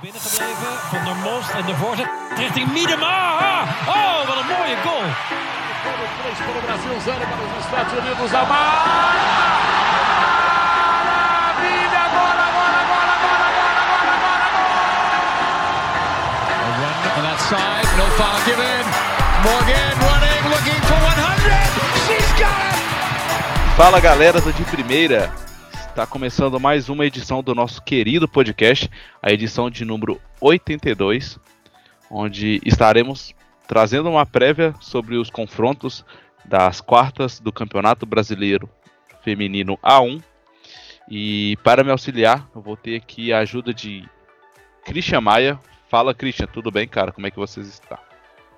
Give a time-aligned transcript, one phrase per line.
[0.00, 0.72] binnengebleven.
[0.92, 3.16] Van der Most en de voorzet richting Miedema.
[3.86, 5.06] Oh, wat een mooie goal.
[17.16, 18.84] On that side, no foul given.
[19.42, 21.70] Morgan running, looking for 100.
[22.06, 23.74] She's got it!
[23.74, 25.49] Fala galera do De Primeira!
[25.90, 28.88] Está começando mais uma edição do nosso querido podcast,
[29.20, 31.36] a edição de número 82,
[32.08, 33.34] onde estaremos
[33.66, 36.04] trazendo uma prévia sobre os confrontos
[36.44, 38.70] das quartas do Campeonato Brasileiro
[39.22, 40.22] Feminino A1.
[41.10, 44.08] E para me auxiliar, eu vou ter aqui a ajuda de
[44.84, 45.58] Christian Maia.
[45.88, 47.10] Fala Christian, tudo bem, cara?
[47.10, 47.98] Como é que vocês estão?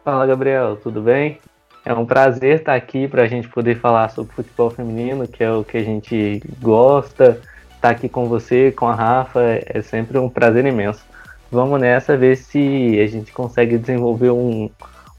[0.05, 1.41] Fala Gabriel, tudo bem?
[1.85, 5.51] É um prazer estar aqui para a gente poder falar sobre futebol feminino, que é
[5.51, 7.41] o que a gente gosta.
[7.75, 11.05] Estar aqui com você, com a Rafa, é sempre um prazer imenso.
[11.51, 14.71] Vamos nessa ver se a gente consegue desenvolver um,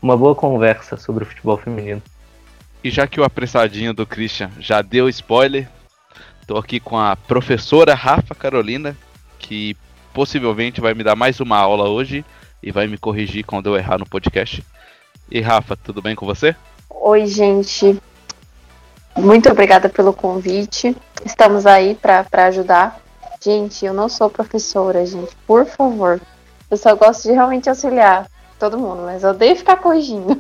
[0.01, 2.01] uma boa conversa sobre o futebol feminino.
[2.81, 5.67] E já que o apressadinho do Christian já deu spoiler,
[6.41, 8.95] estou aqui com a professora Rafa Carolina,
[9.37, 9.75] que
[10.13, 12.23] possivelmente vai me dar mais uma aula hoje
[12.61, 14.63] e vai me corrigir quando eu errar no podcast.
[15.33, 16.55] E Rafa, tudo bem com você?
[16.87, 17.99] Oi, gente.
[19.17, 20.95] Muito obrigada pelo convite.
[21.25, 23.01] Estamos aí para ajudar.
[23.43, 25.35] Gente, eu não sou professora, gente.
[25.47, 26.21] Por favor.
[26.69, 30.39] Eu só gosto de realmente auxiliar todo mundo, mas eu odeio ficar corrigindo.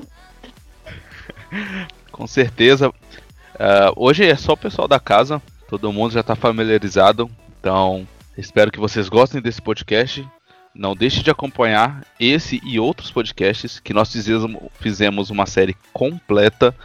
[2.11, 2.89] Com certeza.
[2.89, 5.41] Uh, hoje é só o pessoal da casa.
[5.67, 7.27] Todo mundo já está familiarizado.
[7.59, 10.23] Então, espero que vocês gostem desse podcast.
[10.75, 14.11] Não deixe de acompanhar esse e outros podcasts que nós
[14.79, 16.75] fizemos uma série completa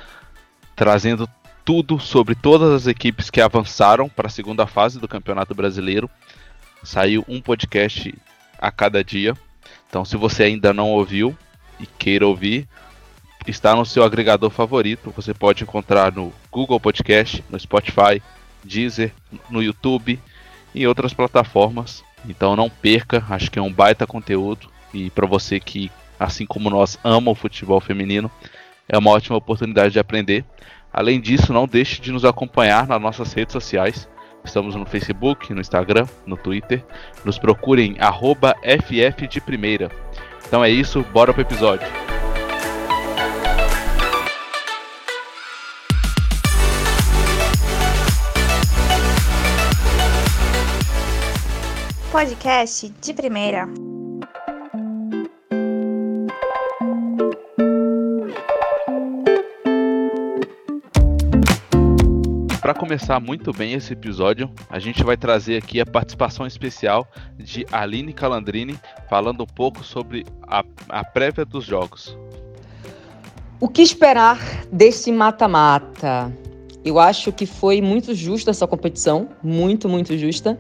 [0.77, 1.29] trazendo
[1.65, 6.09] tudo sobre todas as equipes que avançaram para a segunda fase do Campeonato Brasileiro.
[6.83, 8.15] Saiu um podcast
[8.59, 9.35] a cada dia.
[9.89, 11.37] Então, se você ainda não ouviu
[11.81, 12.69] e queira ouvir,
[13.47, 15.13] está no seu agregador favorito.
[15.17, 18.23] Você pode encontrar no Google Podcast, no Spotify,
[18.63, 19.13] Deezer,
[19.51, 20.21] no YouTube
[20.75, 22.05] e outras plataformas.
[22.27, 26.71] Então não perca, acho que é um baita conteúdo e para você que, assim como
[26.71, 28.31] nós, ama o futebol feminino,
[28.89, 30.45] é uma ótima oportunidade de aprender.
[30.93, 34.09] Além disso, não deixe de nos acompanhar nas nossas redes sociais.
[34.45, 36.85] Estamos no Facebook, no Instagram, no Twitter.
[37.25, 39.91] Nos procurem FF de primeira.
[40.47, 41.87] Então é isso, bora pro episódio.
[52.19, 53.69] Podcast de primeira.
[62.61, 67.07] Para começar muito bem esse episódio, a gente vai trazer aqui a participação especial
[67.37, 68.77] de Aline Calandrini,
[69.09, 72.19] falando um pouco sobre a, a prévia dos jogos.
[73.61, 74.41] O que esperar
[74.73, 76.37] desse mata-mata?
[76.85, 80.59] Eu acho que foi muito justa essa competição, muito, muito justa.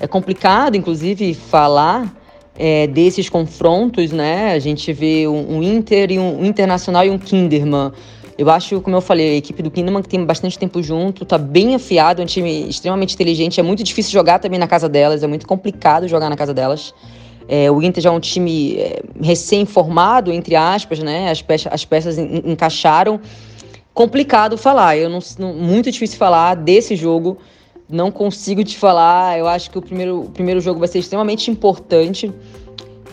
[0.00, 2.12] É complicado, inclusive, falar
[2.58, 4.52] é, desses confrontos, né?
[4.52, 7.92] A gente vê um, um Inter e um, um, Internacional e um Kinderman.
[8.36, 11.38] Eu acho, como eu falei, a equipe do Kinderman que tem bastante tempo junto, tá
[11.38, 13.60] bem afiado, é um time extremamente inteligente.
[13.60, 16.94] É muito difícil jogar também na casa delas, é muito complicado jogar na casa delas.
[17.48, 21.30] É, o Inter já é um time é, recém-formado, entre aspas, né?
[21.30, 23.20] As, peças, as peças en, encaixaram.
[23.92, 27.36] Complicado falar, eu não, não, muito difícil falar desse jogo
[27.92, 29.38] não consigo te falar.
[29.38, 32.32] Eu acho que o primeiro, o primeiro jogo vai ser extremamente importante.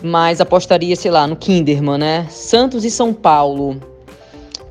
[0.02, 2.26] Mas apostaria, sei lá, no Kinderman, né?
[2.30, 3.78] Santos e São Paulo.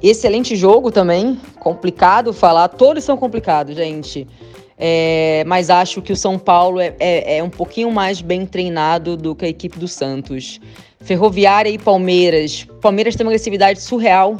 [0.01, 1.39] Excelente jogo também.
[1.59, 2.67] Complicado falar.
[2.69, 4.27] Todos são complicados, gente.
[4.75, 9.15] É, mas acho que o São Paulo é, é, é, um pouquinho mais bem treinado
[9.15, 10.59] do que a equipe do Santos.
[11.01, 12.65] Ferroviária e Palmeiras.
[12.81, 14.37] Palmeiras tem uma agressividade surreal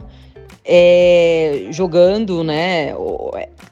[0.65, 2.93] é, jogando, né?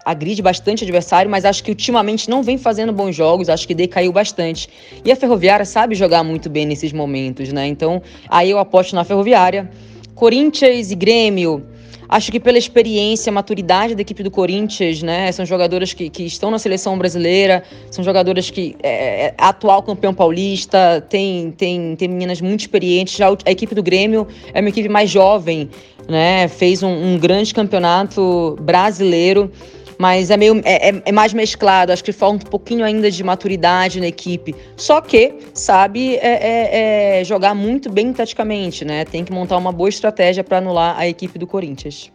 [0.06, 4.12] Agride bastante adversário, mas acho que ultimamente não vem fazendo bons jogos, acho que decaiu
[4.12, 4.70] bastante.
[5.03, 7.68] E a Ferroviária sabe jogar muito bem nesses momentos, né?
[7.68, 9.69] Então, aí eu aposto na Ferroviária.
[10.16, 11.63] Corinthians e Grêmio.
[12.10, 15.30] Acho que pela experiência, maturidade da equipe do Corinthians, né?
[15.33, 20.13] São jogadoras que, que estão na seleção brasileira, são jogadoras que é, é atual campeão
[20.13, 23.18] paulista, tem, tem, tem meninas muito experientes.
[23.18, 25.69] Já a equipe do Grêmio é uma equipe mais jovem,
[26.07, 26.48] né?
[26.48, 29.51] Fez um, um grande campeonato brasileiro
[29.98, 31.92] mas é meio é, é, é, mais mesclado.
[31.92, 34.56] Acho que falta um pouquinho ainda de maturidade na equipe.
[34.75, 39.06] Só que sabe é, é, é jogar muito bem taticamente, né?
[39.06, 42.12] Tem que montar uma boa estratégia para anular a equipe do Corinthians.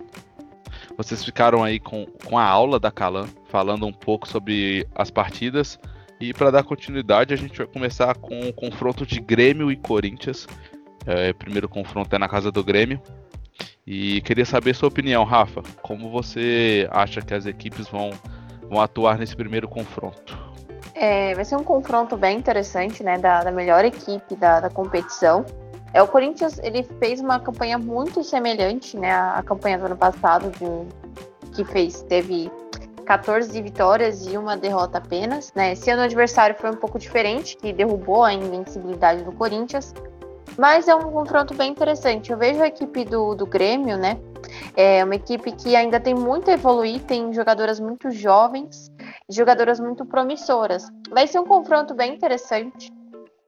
[0.97, 5.79] Vocês ficaram aí com, com a aula da Calan, falando um pouco sobre as partidas.
[6.21, 10.47] E para dar continuidade, a gente vai começar com o confronto de Grêmio e Corinthians.
[11.05, 13.01] É, primeiro confronto é na casa do Grêmio.
[13.87, 15.63] E queria saber sua opinião, Rafa.
[15.83, 18.11] Como você acha que as equipes vão,
[18.69, 20.39] vão atuar nesse primeiro confronto?
[20.95, 23.19] É, vai ser um confronto bem interessante, né?
[23.19, 25.45] Da, da melhor equipe da, da, competição.
[25.93, 29.13] É, o Corinthians ele fez uma campanha muito semelhante, né?
[29.13, 32.51] À campanha do ano passado, de, que fez, teve
[33.05, 35.53] 14 vitórias e uma derrota apenas.
[35.55, 35.73] Né?
[35.73, 39.93] Esse ano o adversário foi um pouco diferente, que derrubou a invencibilidade do Corinthians.
[40.59, 42.31] Mas é um confronto bem interessante.
[42.31, 44.19] Eu vejo a equipe do, do Grêmio, né?
[44.77, 48.91] É uma equipe que ainda tem muito a evoluir, tem jogadoras muito jovens,
[49.29, 50.87] jogadoras muito promissoras.
[51.11, 52.93] Vai ser um confronto bem interessante,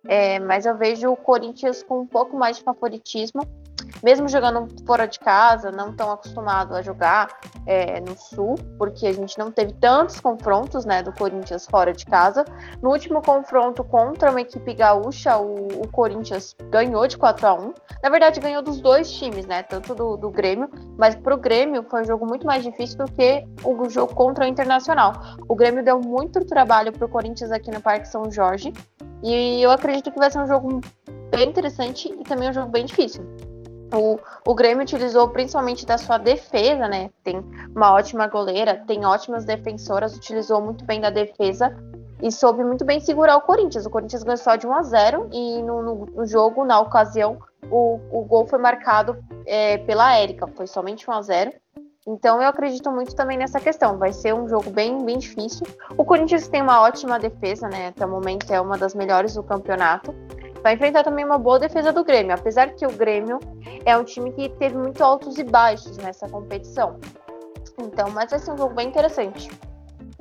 [0.06, 3.43] é, mas eu vejo o Corinthians com um pouco mais de favoritismo
[4.02, 7.29] mesmo jogando fora de casa, não tão acostumado a jogar
[7.67, 12.05] é, no Sul, porque a gente não teve tantos confrontos né, do Corinthians fora de
[12.05, 12.44] casa.
[12.82, 17.75] No último confronto contra uma equipe gaúcha, o, o Corinthians ganhou de 4 a 1
[18.02, 19.62] Na verdade, ganhou dos dois times, né?
[19.62, 20.69] Tanto do, do Grêmio,
[20.99, 24.44] mas para o Grêmio foi um jogo muito mais difícil do que o jogo contra
[24.44, 25.12] o Internacional.
[25.49, 28.73] O Grêmio deu muito trabalho para o Corinthians aqui no Parque São Jorge.
[29.23, 30.81] E eu acredito que vai ser um jogo
[31.31, 33.25] bem interessante e também um jogo bem difícil.
[33.94, 37.11] O, o Grêmio utilizou principalmente da sua defesa, né?
[37.23, 37.43] Tem
[37.75, 41.75] uma ótima goleira, tem ótimas defensoras, utilizou muito bem da defesa
[42.20, 43.87] e soube muito bem segurar o Corinthians.
[43.87, 47.38] O Corinthians ganhou só de 1 a 0 e no, no, no jogo, na ocasião,
[47.70, 51.52] o, o gol foi marcado é, pela Érica, foi somente 1 a 0
[52.06, 53.96] então eu acredito muito também nessa questão.
[53.96, 55.67] Vai ser um jogo bem, bem difícil.
[55.96, 57.88] O Corinthians tem uma ótima defesa, né?
[57.88, 60.14] Até o momento é uma das melhores do campeonato
[60.64, 63.38] vai enfrentar também uma boa defesa do Grêmio, apesar que o Grêmio
[63.84, 66.99] é um time que teve muito altos e baixos nessa competição.
[67.78, 69.50] Então, mas vai ser um jogo bem interessante.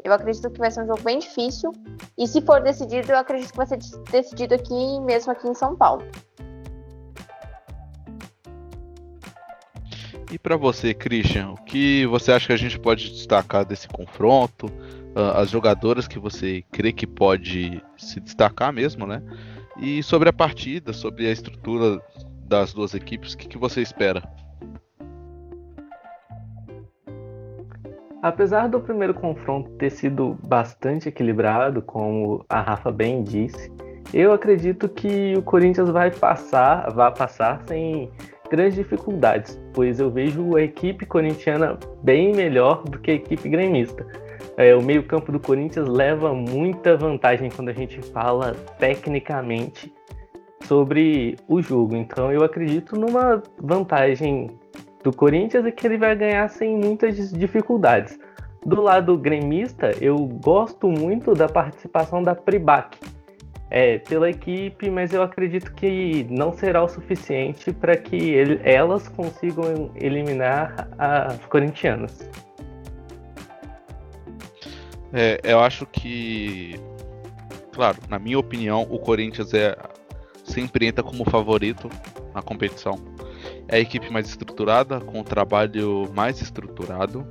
[0.03, 1.71] Eu acredito que vai ser um jogo bem difícil.
[2.17, 3.79] E se for decidido, eu acredito que vai ser
[4.11, 6.03] decidido aqui mesmo aqui em São Paulo.
[10.29, 14.65] E para você, Christian, o que você acha que a gente pode destacar desse confronto?
[15.15, 19.21] Uh, as jogadoras que você crê que pode se destacar mesmo, né?
[19.83, 22.01] E sobre a partida, sobre a estrutura
[22.47, 24.23] das duas equipes, o que, que você espera?
[28.21, 33.69] Apesar do primeiro confronto ter sido bastante equilibrado, como a Rafa bem disse,
[34.13, 38.09] eu acredito que o Corinthians vai passar, vai passar sem
[38.49, 44.07] grandes dificuldades, pois eu vejo a equipe corintiana bem melhor do que a equipe gremista.
[44.55, 49.91] É, o meio-campo do Corinthians leva muita vantagem quando a gente fala tecnicamente
[50.65, 51.95] sobre o jogo.
[51.95, 54.49] Então eu acredito numa vantagem
[55.03, 58.17] do Corinthians e que ele vai ganhar sem muitas dificuldades.
[58.65, 62.97] Do lado gremista, eu gosto muito da participação da Pribac
[63.69, 69.09] é, pela equipe, mas eu acredito que não será o suficiente para que ele, elas
[69.09, 72.29] consigam eliminar as corintianas.
[75.13, 76.75] É, eu acho que,
[77.71, 79.77] claro, na minha opinião, o Corinthians é
[80.43, 81.87] sempre entra como favorito
[82.33, 82.97] na competição.
[83.67, 87.25] É a equipe mais estruturada, com o trabalho mais estruturado.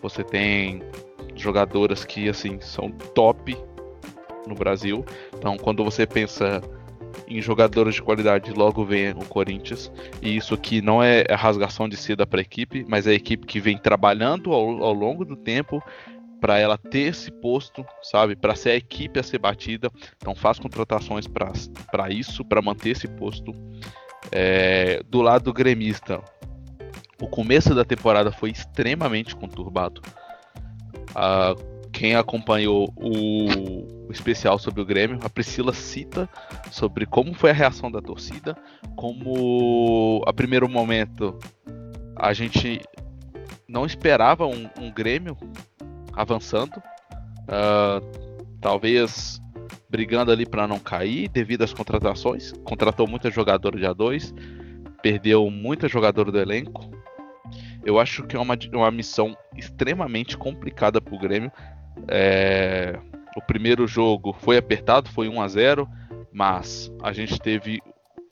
[0.00, 0.82] Você tem
[1.34, 3.56] jogadoras que assim são top
[4.46, 5.04] no Brasil.
[5.36, 6.62] Então, quando você pensa
[7.26, 9.90] em jogadores de qualidade, logo vem o Corinthians.
[10.22, 13.46] E isso aqui não é rasgação de seda para a equipe, mas é a equipe
[13.46, 15.82] que vem trabalhando ao, ao longo do tempo
[16.40, 18.36] para ela ter esse posto, sabe?
[18.36, 19.90] Para ser a equipe a ser batida.
[20.16, 23.52] Então faz contratações para isso, para manter esse posto.
[24.30, 26.20] É, do lado gremista,
[27.20, 30.02] o começo da temporada foi extremamente conturbado.
[31.14, 31.54] Ah,
[31.92, 36.28] quem acompanhou o, o, especial sobre o Grêmio, a Priscila cita
[36.70, 38.56] sobre como foi a reação da torcida,
[38.94, 41.36] como a primeiro momento
[42.14, 42.80] a gente
[43.66, 45.36] não esperava um, um Grêmio
[46.18, 46.76] avançando.
[47.46, 49.40] Uh, talvez
[49.88, 52.52] brigando ali para não cair devido às contratações.
[52.64, 54.34] Contratou muita jogadora de A2,
[55.00, 56.90] perdeu muita jogadora do elenco.
[57.84, 61.50] Eu acho que é uma, uma missão extremamente complicada para o Grêmio.
[62.08, 62.98] É,
[63.36, 65.88] o primeiro jogo foi apertado, foi 1 a 0
[66.30, 67.80] mas a gente teve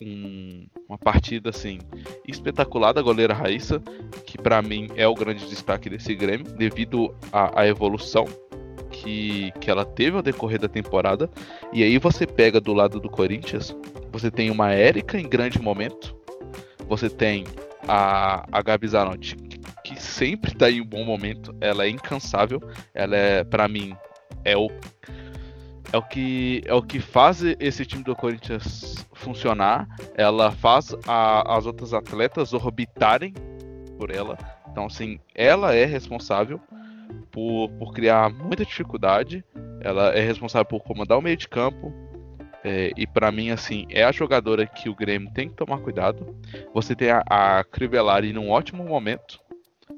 [0.03, 1.79] um, uma partida assim
[2.27, 3.81] espetacular da goleira Raíssa,
[4.27, 8.27] que para mim é o grande destaque desse Grêmio, devido à evolução
[8.91, 11.31] que, que ela teve ao decorrer da temporada.
[11.73, 13.77] E aí você pega do lado do Corinthians,
[14.11, 16.17] você tem uma Érica em grande momento,
[16.89, 17.45] você tem
[17.87, 19.37] a, a Gabi Zanotti,
[19.85, 22.61] que sempre está em um bom momento, ela é incansável,
[22.95, 23.95] ela é, para mim,
[24.45, 24.69] é o
[25.97, 29.89] é o que é o que faz esse time do Corinthians funcionar.
[30.15, 33.33] Ela faz a, as outras atletas orbitarem
[33.99, 34.37] por ela.
[34.71, 36.61] Então, assim, ela é responsável
[37.31, 39.43] por, por criar muita dificuldade.
[39.81, 41.93] Ela é responsável por comandar o meio de campo.
[42.63, 46.37] É, e para mim, assim, é a jogadora que o Grêmio tem que tomar cuidado.
[46.75, 49.41] Você tem a, a Crivellari num ótimo momento.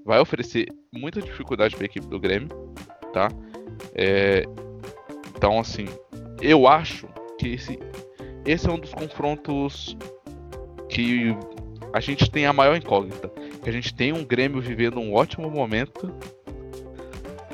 [0.04, 2.48] Vai oferecer muita dificuldade para a equipe do Grêmio,
[3.12, 3.28] tá?
[3.94, 4.44] É,
[5.38, 5.86] então, assim,
[6.42, 7.06] eu acho
[7.38, 7.78] que esse,
[8.44, 9.96] esse é um dos confrontos
[10.88, 11.28] que
[11.92, 13.28] a gente tem a maior incógnita.
[13.62, 16.12] Que a gente tem um Grêmio vivendo um ótimo momento.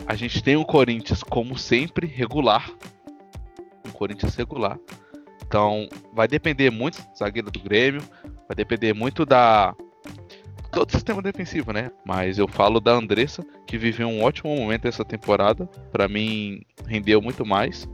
[0.07, 2.71] A gente tem um Corinthians, como sempre, regular.
[3.87, 4.79] Um Corinthians regular.
[5.47, 8.01] Então, vai depender muito do zagueiro do Grêmio.
[8.49, 9.75] Vai depender muito da.
[10.75, 11.93] Todo sistema defensivo, né?
[12.05, 15.67] Mas eu falo da Andressa, que viveu um ótimo momento essa temporada.
[15.93, 17.89] Para mim, rendeu muito mais.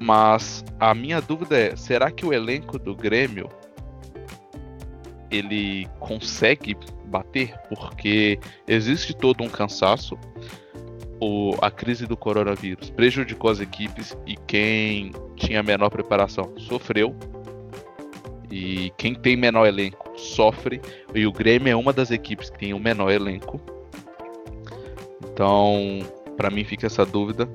[0.00, 3.50] Mas a minha dúvida é: será que o elenco do Grêmio
[5.30, 7.54] ele consegue bater?
[7.68, 10.18] Porque existe todo um cansaço.
[11.20, 17.14] O, a crise do coronavírus prejudicou as equipes e quem tinha menor preparação sofreu.
[18.50, 20.80] E quem tem menor elenco sofre.
[21.14, 23.60] E o Grêmio é uma das equipes que tem o menor elenco.
[25.32, 26.00] Então,
[26.36, 27.48] para mim fica essa dúvida.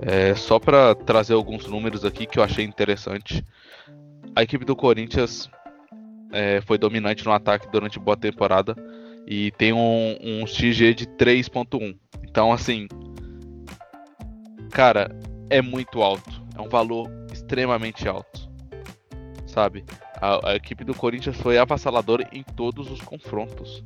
[0.00, 3.44] É, só para trazer alguns números aqui que eu achei interessante.
[4.34, 5.48] A equipe do Corinthians
[6.32, 8.74] é, foi dominante no ataque durante boa temporada
[9.26, 11.96] e tem um, um XG de 3.1.
[12.22, 12.88] Então, assim,
[14.70, 15.16] cara,
[15.48, 16.42] é muito alto.
[16.56, 18.50] É um valor extremamente alto.
[19.46, 19.84] Sabe?
[20.20, 23.84] A, a equipe do Corinthians foi avassaladora em todos os confrontos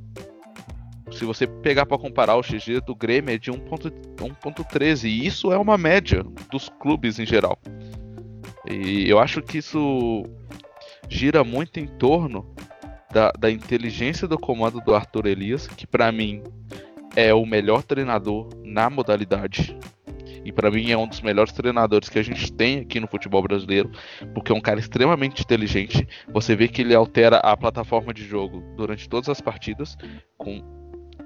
[1.19, 5.59] se você pegar para comparar o XG do Grêmio é de 1.13 e isso é
[5.59, 7.59] uma média dos clubes em geral.
[8.69, 10.25] E eu acho que isso
[11.09, 12.55] gira muito em torno
[13.11, 16.43] da, da inteligência do comando do Arthur Elias, que para mim
[17.17, 19.77] é o melhor treinador na modalidade.
[20.49, 23.43] E para mim é um dos melhores treinadores que a gente tem aqui no futebol
[23.43, 23.91] brasileiro,
[24.33, 26.09] porque é um cara extremamente inteligente.
[26.33, 29.95] Você vê que ele altera a plataforma de jogo durante todas as partidas,
[30.39, 30.65] com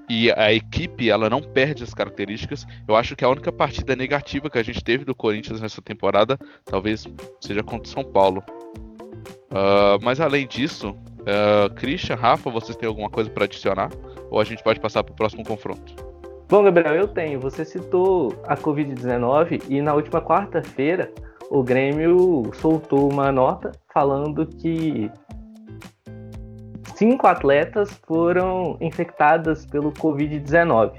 [0.09, 2.67] e a equipe ela não perde as características.
[2.85, 6.37] Eu acho que a única partida negativa que a gente teve do Corinthians nessa temporada
[6.65, 7.07] talvez
[7.39, 8.43] seja contra o São Paulo.
[9.49, 13.89] Uh, mas além disso, uh, Christian, Rafa, vocês têm alguma coisa para adicionar?
[14.29, 16.12] Ou a gente pode passar para o próximo confronto?
[16.53, 17.39] Bom, Gabriel, eu tenho.
[17.39, 21.11] Você citou a Covid-19 e na última quarta-feira
[21.49, 25.09] o Grêmio soltou uma nota falando que
[26.93, 30.91] cinco atletas foram infectadas pelo Covid-19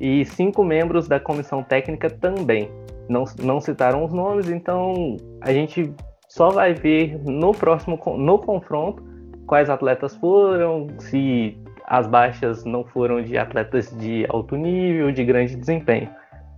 [0.00, 2.70] e cinco membros da comissão técnica também.
[3.06, 5.92] Não, não citaram os nomes, então a gente
[6.26, 9.04] só vai ver no próximo no confronto
[9.46, 11.59] quais atletas foram, se
[11.90, 16.08] as baixas não foram de atletas de alto nível, de grande desempenho.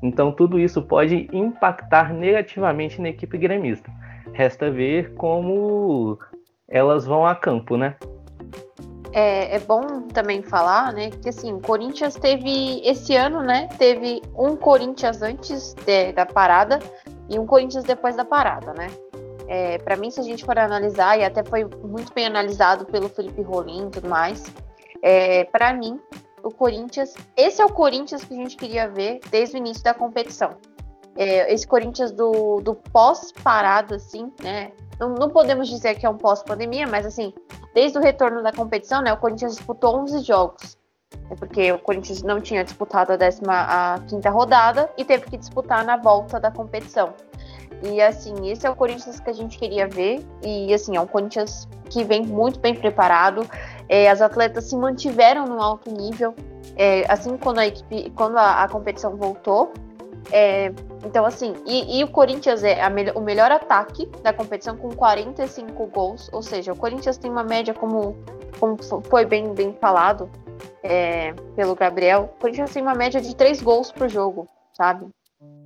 [0.02, 3.90] Então tudo isso pode impactar negativamente na equipe gremista.
[4.32, 6.18] Resta ver como
[6.68, 7.96] elas vão a campo, né?
[9.12, 14.56] é, é, bom também falar, né, que assim, Corinthians teve esse ano, né, teve um
[14.56, 16.78] Corinthians antes de, da parada
[17.28, 18.88] e um Corinthians depois da parada, né.
[19.48, 23.08] É, para mim, se a gente for analisar, e até foi muito bem analisado pelo
[23.10, 24.50] Felipe Rolim e tudo mais,
[25.02, 26.00] é, para mim,
[26.42, 29.92] o Corinthians, esse é o Corinthians que a gente queria ver desde o início da
[29.92, 30.56] competição.
[31.16, 36.16] É, esse Corinthians do, do pós-parada, assim, né, não, não podemos dizer que é um
[36.16, 37.34] pós-pandemia, mas assim,
[37.74, 40.78] desde o retorno da competição, né, o Corinthians disputou 11 jogos.
[41.30, 45.96] É porque o Corinthians não tinha disputado a 15 rodada e teve que disputar na
[45.96, 47.12] volta da competição.
[47.82, 50.24] E assim, esse é o Corinthians que a gente queria ver.
[50.42, 53.46] E assim, é um Corinthians que vem muito bem preparado.
[53.88, 56.34] É, as atletas se mantiveram no alto nível.
[56.76, 59.72] É, assim quando a equipe, quando a, a competição voltou,
[60.30, 60.72] é,
[61.04, 62.78] então, assim, e, e, o Corinthians é
[63.14, 67.74] o melhor ataque da competição com 45 gols, ou seja, o Corinthians tem uma média,
[67.74, 68.16] como,
[68.60, 70.30] como foi bem, bem falado
[70.82, 75.06] é, pelo Gabriel, o Corinthians tem uma média de 3 gols por jogo, sabe?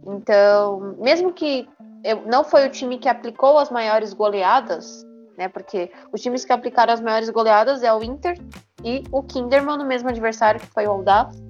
[0.06, 1.68] Então, mesmo que
[2.14, 5.04] não foi o time que aplicou as maiores goleadas,
[5.36, 5.48] né?
[5.48, 8.38] Porque os times que aplicaram as maiores goleadas é o Inter
[8.84, 11.42] e o Kinderman, no mesmo adversário que foi o Aldax.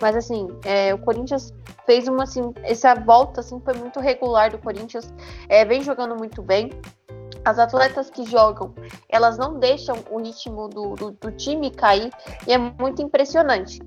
[0.00, 1.52] Mas assim, é, o Corinthians
[1.86, 5.12] fez uma assim, essa volta assim foi muito regular do Corinthians,
[5.48, 6.70] é, vem jogando muito bem.
[7.44, 8.72] As atletas que jogam,
[9.08, 12.10] elas não deixam o ritmo do, do, do time cair
[12.46, 13.80] e é muito impressionante.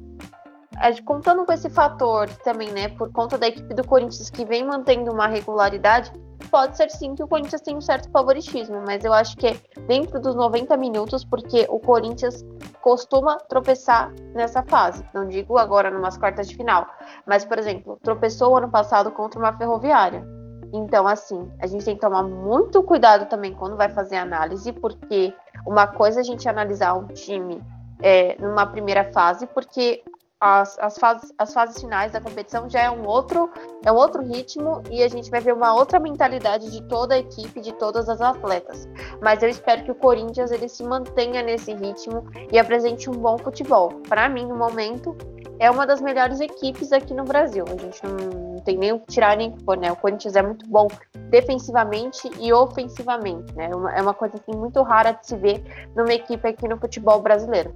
[1.05, 5.11] Contando com esse fator também, né, por conta da equipe do Corinthians que vem mantendo
[5.11, 6.11] uma regularidade,
[6.49, 9.57] pode ser sim que o Corinthians tenha um certo favoritismo, mas eu acho que é
[9.87, 12.45] dentro dos 90 minutos, porque o Corinthians
[12.81, 15.03] costuma tropeçar nessa fase.
[15.13, 16.87] Não digo agora numas quartas de final,
[17.25, 20.25] mas, por exemplo, tropeçou ano passado contra uma ferroviária.
[20.73, 25.33] Então, assim, a gente tem que tomar muito cuidado também quando vai fazer análise, porque
[25.65, 27.61] uma coisa é a gente analisar um time
[28.01, 30.03] é, numa primeira fase, porque
[30.39, 33.49] as, as, fases, as fases finais da competição já é um outro
[33.85, 37.19] é um outro ritmo e a gente vai ver uma outra mentalidade de toda a
[37.19, 38.87] equipe, de todas as atletas.
[39.21, 43.37] Mas eu espero que o Corinthians ele se mantenha nesse ritmo e apresente um bom
[43.37, 43.89] futebol.
[44.09, 45.15] Para mim, no momento,
[45.59, 47.63] é uma das melhores equipes aqui no Brasil.
[47.67, 49.91] A gente não tem nem o que tirar nem o que pôr, né?
[49.91, 50.87] O Corinthians é muito bom
[51.29, 53.69] defensivamente e ofensivamente, né?
[53.71, 55.63] É uma, é coisa assim, muito rara de se ver
[55.95, 57.73] numa equipe aqui no futebol brasileiro.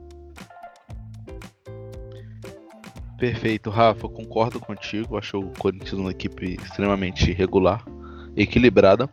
[3.20, 5.18] Perfeito, Rafa, concordo contigo.
[5.18, 7.84] Acho o Corinthians uma equipe extremamente regular,
[8.36, 9.10] equilibrada,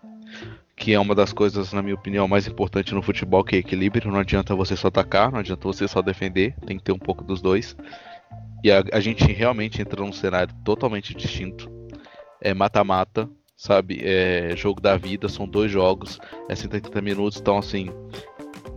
[0.77, 4.13] que é uma das coisas, na minha opinião, mais importantes no futebol, que é equilíbrio.
[4.13, 7.25] Não adianta você só atacar, não adianta você só defender, tem que ter um pouco
[7.25, 7.77] dos dois.
[8.63, 11.69] E a, a gente realmente entra num cenário totalmente distinto.
[12.41, 14.01] É mata-mata, sabe?
[14.05, 17.91] É jogo da vida, são dois jogos, é 180 minutos, então assim,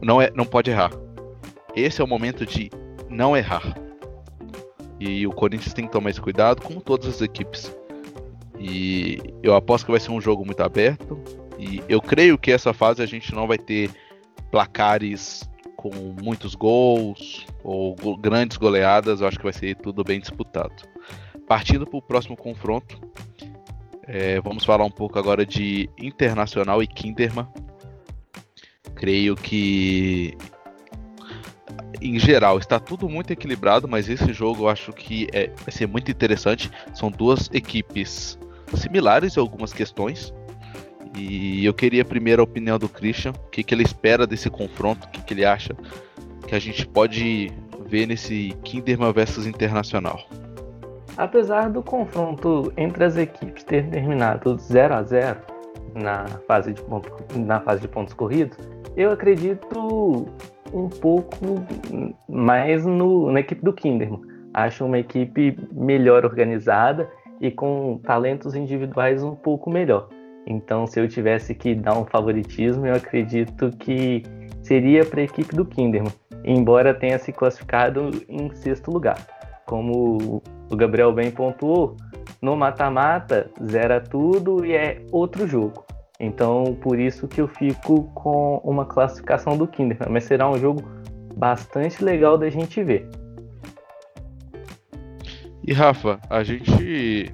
[0.01, 0.89] não, é, não pode errar.
[1.75, 2.71] Esse é o momento de
[3.07, 3.88] não errar
[4.99, 7.75] e o Corinthians tem que tomar esse cuidado, como todas as equipes.
[8.59, 11.17] E eu aposto que vai ser um jogo muito aberto.
[11.57, 13.89] E eu creio que essa fase a gente não vai ter
[14.51, 15.89] placares com
[16.21, 19.21] muitos gols ou grandes goleadas.
[19.21, 20.73] Eu acho que vai ser tudo bem disputado.
[21.47, 22.99] Partindo para o próximo confronto,
[24.03, 27.47] é, vamos falar um pouco agora de Internacional e Kinderman.
[28.95, 30.35] Creio que
[32.01, 35.87] em geral, está tudo muito equilibrado, mas esse jogo eu acho que é, vai ser
[35.87, 36.71] muito interessante.
[36.93, 38.39] São duas equipes
[38.75, 40.33] similares em algumas questões.
[41.17, 45.07] E eu queria primeiro a opinião do Christian, o que, que ele espera desse confronto,
[45.07, 45.75] o que, que ele acha
[46.47, 47.51] que a gente pode
[47.85, 50.19] ver nesse Kinderman versus Internacional.
[51.17, 55.39] Apesar do confronto entre as equipes ter terminado 0 a 0
[55.95, 58.57] na fase de, ponto, na fase de pontos corridos,
[58.95, 60.27] eu acredito
[60.73, 61.35] um pouco
[62.27, 64.21] mais no, na equipe do Kinderman.
[64.53, 70.09] Acho uma equipe melhor organizada e com talentos individuais um pouco melhor.
[70.45, 74.23] Então, se eu tivesse que dar um favoritismo, eu acredito que
[74.61, 76.11] seria para a equipe do Kinderman,
[76.43, 79.17] embora tenha se classificado em sexto lugar.
[79.65, 81.95] Como o Gabriel bem pontuou,
[82.41, 85.85] no mata-mata zera tudo e é outro jogo.
[86.19, 90.09] Então, por isso que eu fico com uma classificação do Kinderman.
[90.11, 90.83] Mas será um jogo
[91.35, 93.09] bastante legal da gente ver.
[95.63, 97.33] E Rafa, a gente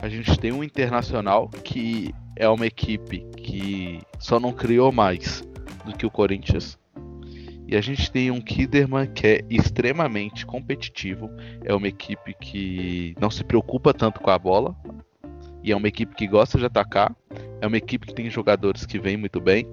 [0.00, 5.42] a gente tem um internacional que é uma equipe que só não criou mais
[5.84, 6.78] do que o Corinthians.
[7.66, 11.30] E a gente tem um Kinderman que é extremamente competitivo.
[11.64, 14.74] É uma equipe que não se preocupa tanto com a bola.
[15.68, 17.14] E é uma equipe que gosta de atacar.
[17.60, 19.68] É uma equipe que tem jogadores que vêm muito bem.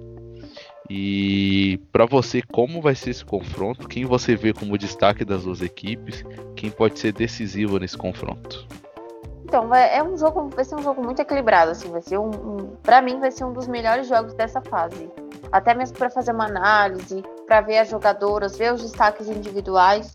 [0.90, 3.88] E para você, como vai ser esse confronto?
[3.88, 6.22] Quem você vê como destaque das duas equipes?
[6.54, 8.68] Quem pode ser decisivo nesse confronto?
[9.42, 12.76] Então, é um jogo, vai ser um jogo muito equilibrado, assim, vai ser um, um
[12.82, 15.10] para mim vai ser um dos melhores jogos dessa fase.
[15.50, 20.14] Até mesmo para fazer uma análise, para ver as jogadoras, ver os destaques individuais.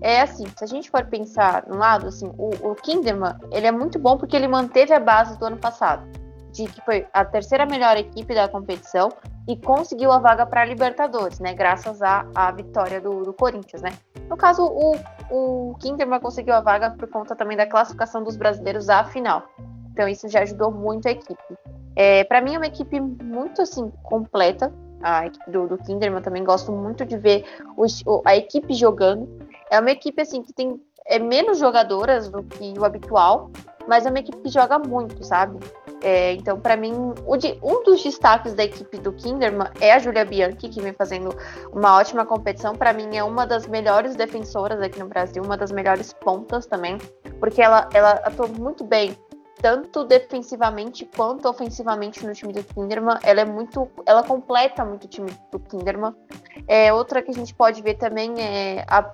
[0.00, 3.72] É assim, se a gente for pensar no lado, assim, o, o Kinderman, ele é
[3.72, 6.06] muito bom porque ele manteve a base do ano passado
[6.52, 9.10] de que foi a terceira melhor equipe da competição
[9.46, 11.54] e conseguiu a vaga para a Libertadores, né?
[11.54, 13.92] Graças à, à vitória do, do, Corinthians, né?
[14.28, 14.96] No caso, o,
[15.30, 19.44] o Kinderman conseguiu a vaga por conta também da classificação dos brasileiros à final.
[19.92, 21.58] Então isso já ajudou muito a equipe.
[21.96, 24.72] É, para mim é uma equipe muito assim completa.
[25.00, 27.44] A equipe do, do Kinderman também gosto muito de ver
[27.76, 27.86] o,
[28.24, 29.28] a equipe jogando.
[29.70, 33.50] É uma equipe assim que tem é, menos jogadoras do que o habitual,
[33.86, 35.58] mas é uma equipe que joga muito, sabe?
[36.02, 36.92] É, então, para mim,
[37.38, 41.34] de, um dos destaques da equipe do Kinderman é a Julia Bianchi, que vem fazendo
[41.72, 42.74] uma ótima competição.
[42.74, 46.98] Para mim, é uma das melhores defensoras aqui no Brasil, uma das melhores pontas também,
[47.40, 49.16] porque ela, ela atua muito bem,
[49.60, 53.18] tanto defensivamente quanto ofensivamente no time do Kinderman.
[53.22, 53.88] Ela é muito.
[54.06, 56.14] Ela completa muito o time do Kinderman.
[56.66, 59.10] É, outra que a gente pode ver também é a,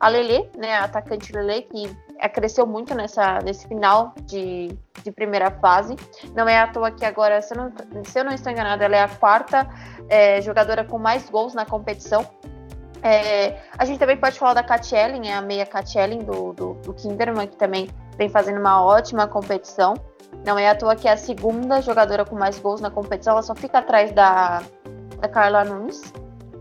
[0.00, 0.76] a Lele, né?
[0.76, 5.96] A atacante Lele, que é, cresceu muito nessa, nesse final de, de primeira fase.
[6.34, 7.72] Não é à toa que agora, se eu não,
[8.04, 9.68] se eu não estou enganada, ela é a quarta
[10.08, 12.26] é, jogadora com mais gols na competição.
[13.04, 16.54] É, a gente também pode falar da Kat Ellen, é a meia Kat Ellen do,
[16.54, 17.86] do, do Kinderman, que também
[18.16, 19.92] vem fazendo uma ótima competição.
[20.46, 23.42] Não é à toa que é a segunda jogadora com mais gols na competição, ela
[23.42, 24.62] só fica atrás da,
[25.20, 26.14] da Carla Nunes.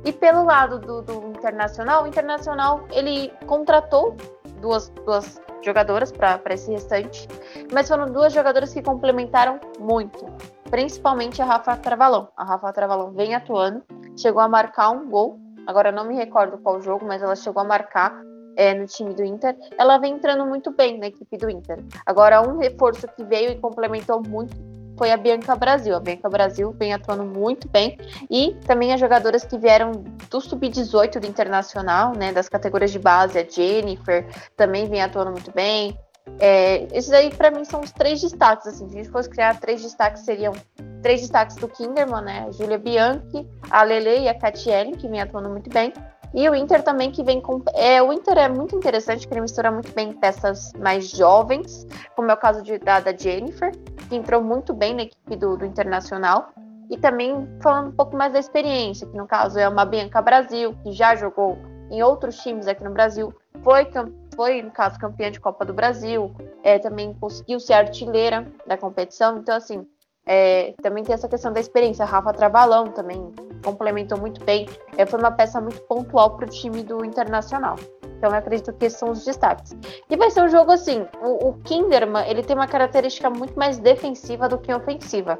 [0.03, 4.17] E pelo lado do, do Internacional, o Internacional ele contratou
[4.60, 7.25] duas, duas jogadoras para esse restante,
[7.71, 10.25] mas foram duas jogadoras que complementaram muito,
[10.69, 12.27] principalmente a Rafa Travalão.
[12.36, 13.82] A Rafa Travalão vem atuando,
[14.17, 17.65] chegou a marcar um gol, agora não me recordo qual jogo, mas ela chegou a
[17.65, 18.21] marcar
[18.56, 19.56] é, no time do Inter.
[19.78, 21.80] Ela vem entrando muito bem na equipe do Inter.
[22.06, 24.56] Agora, um reforço que veio e complementou muito
[24.97, 25.95] foi a Bianca Brasil.
[25.95, 27.97] A Bianca Brasil vem atuando muito bem
[28.30, 29.91] e também as jogadoras que vieram
[30.30, 35.52] do sub-18 do Internacional, né, das categorias de base, a Jennifer também vem atuando muito
[35.52, 35.97] bem.
[36.39, 39.60] É, esses aí para mim são os três destaques, assim, se a gente fosse criar
[39.60, 40.54] três destaques seriam
[41.04, 45.22] três destaques do Kinderman, né, a Julia Bianchi, a Lele e a Catiele, que vem
[45.22, 45.94] atuando muito bem.
[46.34, 47.62] E o Inter também que vem com.
[47.76, 51.86] É, o Inter é muito interessante, que ele mistura muito bem peças mais jovens,
[52.16, 53.72] como é o caso de, da, da Jennifer,
[54.10, 56.50] que entrou muito bem na equipe do, do Internacional.
[56.89, 60.76] E também falando um pouco mais da experiência, que no caso é uma Bianca Brasil,
[60.84, 61.58] que já jogou
[61.92, 63.32] em outros times aqui no Brasil,
[63.63, 63.88] foi,
[64.36, 69.38] foi no caso, campeã de Copa do Brasil, é, também conseguiu ser artilheira da competição.
[69.38, 69.86] Então, assim,
[70.25, 72.03] é, também tem essa questão da experiência.
[72.03, 73.31] A Rafa Trabalão também
[73.63, 74.67] complementou muito bem.
[74.97, 77.75] É, foi uma peça muito pontual para o time do Internacional.
[78.17, 79.75] Então eu acredito que esses são os destaques.
[80.09, 83.77] E vai ser um jogo assim, o, o Kinderman ele tem uma característica muito mais
[83.79, 85.38] defensiva do que ofensiva.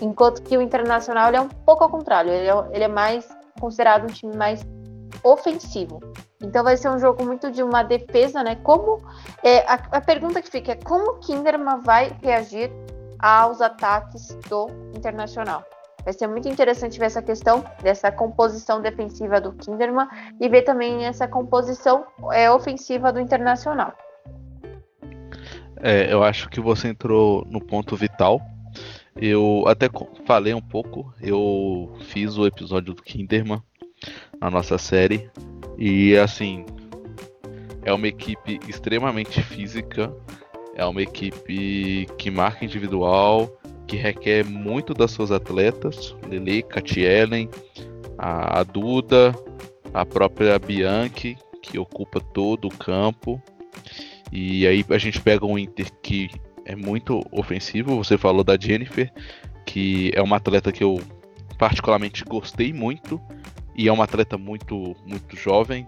[0.00, 3.26] Enquanto que o Internacional ele é um pouco ao contrário, ele é, ele é mais
[3.58, 4.62] considerado um time mais
[5.24, 6.00] ofensivo.
[6.42, 8.56] Então vai ser um jogo muito de uma defesa, né?
[8.56, 9.00] Como
[9.42, 12.70] é, a, a pergunta que fica é como o Kinderman vai reagir
[13.22, 15.64] aos ataques do Internacional.
[16.04, 20.08] Vai ser muito interessante ver essa questão dessa composição defensiva do Kinderman
[20.40, 23.94] e ver também essa composição é, ofensiva do Internacional.
[25.80, 28.40] É, eu acho que você entrou no ponto vital.
[29.14, 29.88] Eu até
[30.26, 33.62] falei um pouco, eu fiz o episódio do Kinderman
[34.40, 35.30] na nossa série
[35.78, 36.64] e assim
[37.84, 40.12] é uma equipe extremamente física,
[40.74, 43.50] é uma equipe que marca individual,
[43.86, 47.48] que requer muito das suas atletas, Lele, Katielen,
[48.16, 49.34] a, a Duda,
[49.92, 53.40] a própria Bianchi, que ocupa todo o campo.
[54.30, 56.30] E aí a gente pega um Inter que
[56.64, 57.96] é muito ofensivo.
[57.96, 59.12] Você falou da Jennifer,
[59.66, 61.00] que é uma atleta que eu
[61.58, 63.20] particularmente gostei muito
[63.76, 65.86] e é uma atleta muito muito jovem.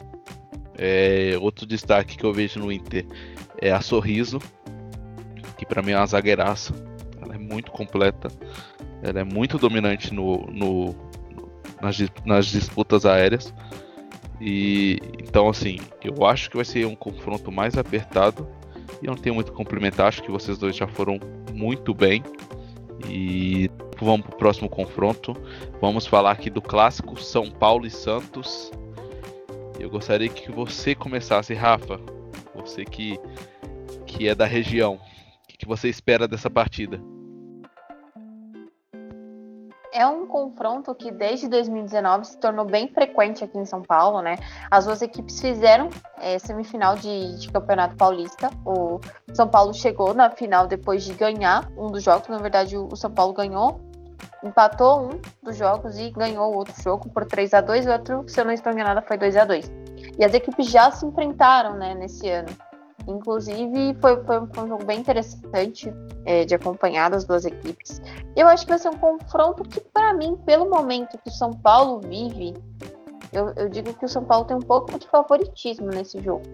[0.76, 3.06] É, outro destaque que eu vejo no Inter
[3.60, 4.40] é a Sorriso,
[5.56, 6.74] que para mim é uma zagueiraça.
[7.20, 8.28] Ela é muito completa,
[9.02, 10.94] ela é muito dominante no, no
[11.80, 13.52] nas, nas disputas aéreas.
[14.40, 18.48] E então assim, eu acho que vai ser um confronto mais apertado.
[19.02, 21.18] E eu não tenho muito a complementar, acho que vocês dois já foram
[21.52, 22.22] muito bem.
[23.08, 25.34] E vamos para o próximo confronto.
[25.80, 28.70] Vamos falar aqui do clássico São Paulo e Santos.
[29.78, 32.00] Eu gostaria que você começasse, Rafa.
[32.54, 33.18] Você que,
[34.06, 35.00] que é da região
[35.64, 37.00] que você espera dessa partida?
[39.94, 44.34] é um confronto que desde 2019 se tornou bem frequente aqui em São Paulo, né?
[44.68, 45.88] As duas equipes fizeram
[46.20, 48.50] é, semifinal de, de, Campeonato Paulista.
[48.66, 48.98] O
[49.32, 52.26] São Paulo chegou na final depois de ganhar um dos jogos.
[52.26, 53.80] Na verdade, o, São Paulo ganhou,
[54.42, 58.24] empatou um dos jogos e ganhou o outro jogo por 3 a 2 O outro,
[58.26, 59.72] se eu não estou enganada, foi 2 a 2
[60.18, 62.48] E as equipes já se enfrentaram, né, nesse ano.
[63.06, 65.92] Inclusive, foi, foi, foi um jogo bem interessante
[66.24, 68.00] é, de acompanhar das duas equipes.
[68.34, 71.52] Eu acho que vai ser um confronto que, para mim, pelo momento que o São
[71.52, 72.54] Paulo vive,
[73.32, 76.44] eu, eu, digo que o São Paulo tem um pouco de favoritismo nesse jogo.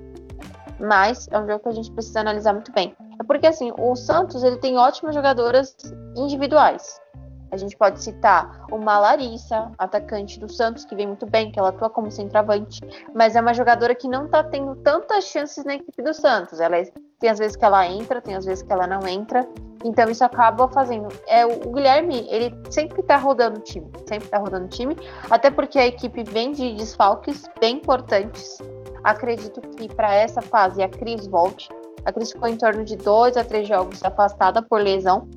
[0.81, 2.97] Mas é um jogo que a gente precisa analisar muito bem.
[3.21, 5.77] É porque, assim, o Santos ele tem ótimas jogadoras
[6.17, 7.00] individuais.
[7.51, 11.71] A gente pode citar uma Larissa, atacante do Santos, que vem muito bem, que ela
[11.71, 12.81] atua como centroavante,
[13.15, 16.61] mas é uma jogadora que não tá tendo tantas chances na equipe do Santos.
[16.61, 19.47] Ela é, tem às vezes que ela entra, tem às vezes que ela não entra.
[19.85, 21.09] Então isso acaba fazendo.
[21.27, 24.97] É, o Guilherme, ele sempre tá rodando o time, sempre tá rodando o time,
[25.31, 28.59] até porque a equipe vem de desfalques bem importantes.
[29.03, 31.71] Acredito que para essa fase a Cris volte.
[32.05, 35.29] A Cris ficou em torno de dois a três jogos afastada por lesão.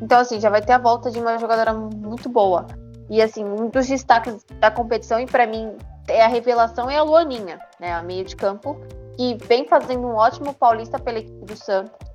[0.00, 2.66] Então, assim, já vai ter a volta de uma jogadora muito boa.
[3.10, 7.02] E, assim, um dos destaques da competição, e para mim, é a revelação é a
[7.02, 7.92] Luaninha, né?
[7.92, 8.80] A meio de campo,
[9.16, 12.08] que vem fazendo um ótimo paulista pela equipe do Santos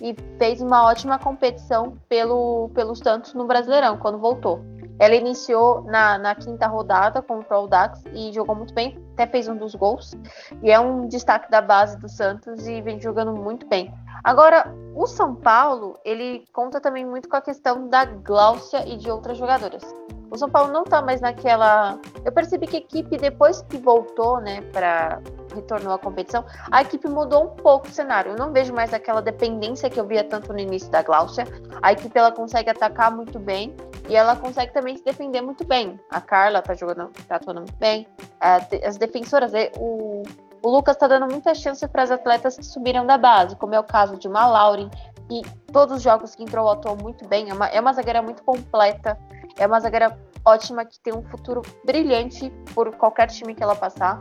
[0.00, 4.60] e fez uma ótima competição pelo, pelo Santos no Brasileirão, quando voltou.
[4.98, 9.48] Ela iniciou na, na quinta rodada contra o Dax e jogou muito bem, até fez
[9.48, 10.16] um dos gols.
[10.62, 13.92] E é um destaque da base do Santos e vem jogando muito bem.
[14.24, 19.10] Agora, o São Paulo, ele conta também muito com a questão da Gláucia e de
[19.10, 19.82] outras jogadoras.
[20.30, 21.98] O São Paulo não tá mais naquela.
[22.24, 25.20] Eu percebi que a equipe, depois que voltou, né, para
[25.58, 28.32] retornou à competição, a equipe mudou um pouco o cenário.
[28.32, 31.46] Eu não vejo mais aquela dependência que eu via tanto no início da Gláucia.
[31.82, 33.76] A equipe ela consegue atacar muito bem
[34.08, 35.98] e ela consegue também se defender muito bem.
[36.10, 38.06] A Carla tá jogando, tá atuando muito bem.
[38.40, 40.22] As defensoras, é, o,
[40.62, 43.80] o Lucas está dando muita chance para as atletas que subiram da base, como é
[43.80, 44.88] o caso de uma Lauren,
[45.28, 45.42] que
[45.72, 47.50] todos os jogos que entrou atuou muito bem.
[47.50, 49.18] É uma, é uma zagueira muito completa,
[49.56, 54.18] é uma zagueira ótima que tem um futuro brilhante por qualquer time que ela passar.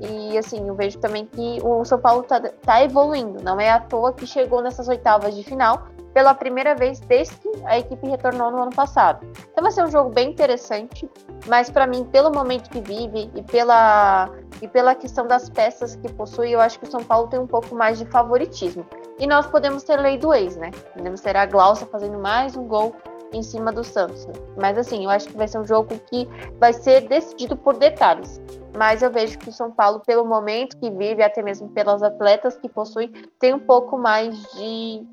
[0.00, 3.42] E assim, eu vejo também que o São Paulo tá, tá evoluindo.
[3.42, 7.48] Não é à toa que chegou nessas oitavas de final pela primeira vez desde que
[7.64, 9.26] a equipe retornou no ano passado.
[9.52, 11.08] Então vai ser um jogo bem interessante,
[11.46, 14.28] mas para mim, pelo momento que vive e pela,
[14.60, 17.46] e pela questão das peças que possui, eu acho que o São Paulo tem um
[17.46, 18.86] pouco mais de favoritismo.
[19.18, 20.70] E nós podemos ter lei do ex, né?
[20.94, 22.94] Podemos ter a Glaucia fazendo mais um gol
[23.32, 24.26] em cima do Santos.
[24.56, 28.40] Mas assim, eu acho que vai ser um jogo que vai ser decidido por detalhes.
[28.76, 32.56] Mas eu vejo que o São Paulo, pelo momento que vive, até mesmo pelas atletas
[32.56, 35.06] que possui, tem um pouco mais de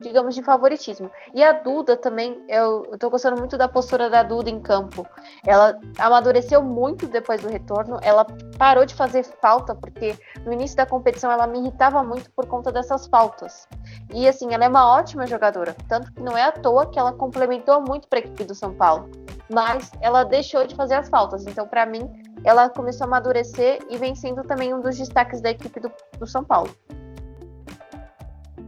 [0.00, 1.10] digamos, de favoritismo.
[1.34, 5.06] E a Duda também, eu, eu tô gostando muito da postura da Duda em campo.
[5.44, 8.24] Ela amadureceu muito depois do retorno, ela
[8.56, 12.70] parou de fazer falta, porque no início da competição ela me irritava muito por conta
[12.70, 13.66] dessas faltas.
[14.12, 17.12] E assim, ela é uma ótima jogadora, tanto que não é à toa que ela
[17.12, 19.10] complementou muito para a equipe do São Paulo.
[19.50, 22.08] Mas ela deixou de fazer as faltas, então para mim
[22.44, 26.26] ela começou a amadurecer e vem sendo também um dos destaques da equipe do, do
[26.26, 26.70] São Paulo.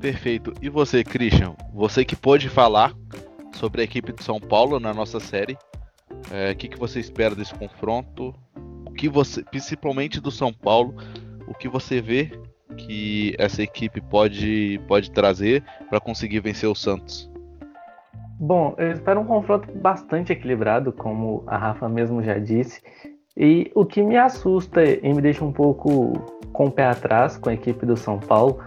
[0.00, 0.54] Perfeito.
[0.62, 1.54] E você, Christian?
[1.74, 2.94] Você que pôde falar
[3.52, 5.58] sobre a equipe de São Paulo na nossa série.
[6.30, 8.34] É, o é, que, que você espera desse confronto?
[8.86, 10.94] O que você, principalmente do São Paulo,
[11.46, 12.32] o que você vê
[12.78, 17.30] que essa equipe pode, pode trazer para conseguir vencer o Santos?
[18.38, 22.80] Bom, eu espero um confronto bastante equilibrado, como a Rafa mesmo já disse.
[23.36, 26.12] E o que me assusta e me deixa um pouco
[26.52, 28.58] com o pé atrás com a equipe do São Paulo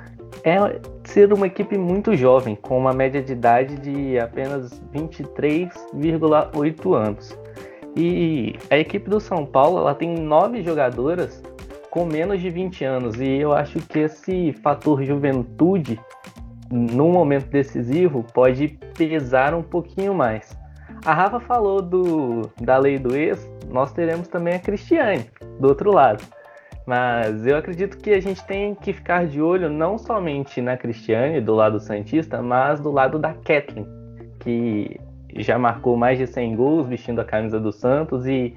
[0.43, 7.37] é ser uma equipe muito jovem, com uma média de idade de apenas 23,8 anos.
[7.95, 11.43] E a equipe do São Paulo ela tem nove jogadoras
[11.89, 15.99] com menos de 20 anos, e eu acho que esse fator juventude,
[16.71, 20.57] num momento decisivo, pode pesar um pouquinho mais.
[21.05, 25.91] A Rafa falou do, da lei do ex, nós teremos também a Cristiane, do outro
[25.91, 26.23] lado.
[26.85, 31.39] Mas eu acredito que a gente tem que ficar de olho não somente na Cristiane,
[31.39, 33.87] do lado Santista, mas do lado da Kathleen,
[34.39, 34.99] que
[35.37, 38.55] já marcou mais de 100 gols vestindo a camisa do Santos e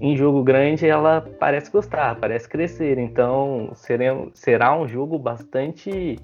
[0.00, 2.98] em jogo grande ela parece gostar, parece crescer.
[2.98, 3.72] Então
[4.34, 6.18] será um jogo bastante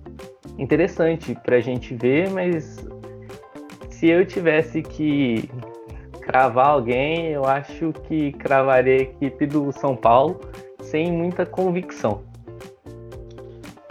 [0.57, 2.87] interessante para a gente ver, mas
[3.91, 5.51] se eu tivesse que
[6.21, 10.41] cravar alguém, eu acho que cravaria a equipe do São Paulo
[10.91, 12.23] sem muita convicção.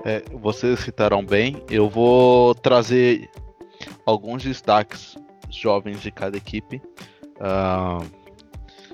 [0.03, 3.29] É, vocês citaram bem, eu vou trazer
[4.05, 5.15] alguns destaques
[5.49, 6.81] jovens de cada equipe.
[7.37, 8.05] Uh,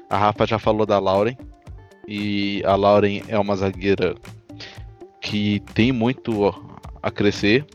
[0.10, 1.38] a Rafa já falou da Lauren,
[2.08, 4.16] e a Lauren é uma zagueira
[5.22, 6.54] que tem muito
[7.02, 7.66] a crescer.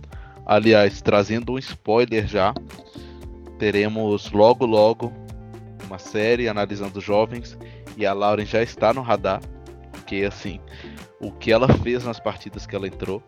[0.45, 2.53] Aliás, trazendo um spoiler já,
[3.59, 5.13] teremos logo logo
[5.87, 7.57] uma série analisando jovens
[7.97, 9.41] e a Lauren já está no radar
[10.09, 10.59] porque assim,
[11.21, 13.23] o que ela fez nas partidas que ela entrou,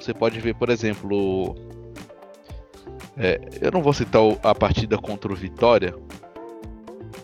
[0.00, 1.56] você pode ver, por exemplo,
[3.16, 5.92] é, eu não vou citar a partida contra o Vitória,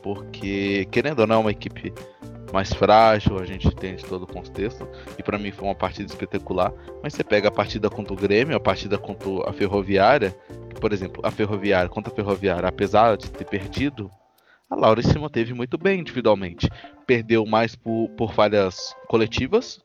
[0.03, 1.95] porque querendo ou não é uma equipe
[2.53, 6.73] mais frágil, a gente entende todo o contexto, e para mim foi uma partida espetacular,
[7.05, 10.37] mas você pega a partida contra o Grêmio, a partida contra a Ferroviária,
[10.81, 14.11] por exemplo, a Ferroviária contra a Ferroviária, apesar de ter perdido,
[14.69, 16.69] a Laura se manteve muito bem individualmente.
[17.07, 19.81] Perdeu mais por, por falhas coletivas.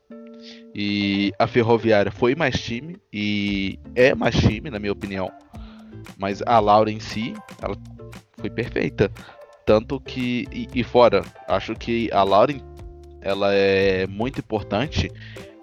[0.74, 2.96] E a Ferroviária foi mais time.
[3.12, 5.30] E é mais time, na minha opinião.
[6.18, 7.76] Mas a Laura em si, ela
[8.38, 9.10] foi perfeita.
[9.64, 10.46] Tanto que.
[10.52, 12.54] E, e fora, acho que a Laura
[13.20, 15.08] ela é muito importante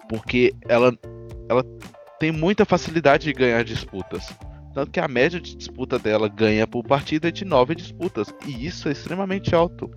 [0.08, 0.98] porque ela,
[1.48, 1.62] ela
[2.18, 4.34] tem muita facilidade de ganhar disputas.
[4.72, 8.32] Tanto que a média de disputa dela ganha por partida é de 9 disputas.
[8.46, 9.90] E isso é extremamente alto.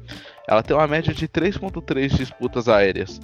[0.48, 3.22] Ela tem uma média de 3.3 disputas aéreas.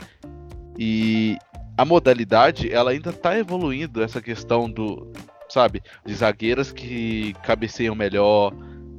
[0.78, 1.38] E
[1.76, 5.12] a modalidade, ela ainda está evoluindo essa questão do,
[5.50, 8.54] sabe, de zagueiras que cabeceiam melhor,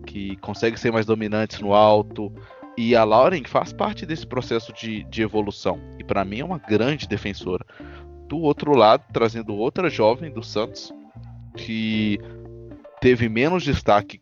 [0.04, 2.32] que conseguem ser mais dominantes no alto.
[2.76, 5.78] E a Lauren faz parte desse processo de, de evolução.
[5.98, 7.64] E para mim é uma grande defensora.
[8.26, 10.92] Do outro lado, trazendo outra jovem do Santos,
[11.56, 12.18] que
[13.00, 14.20] teve menos destaque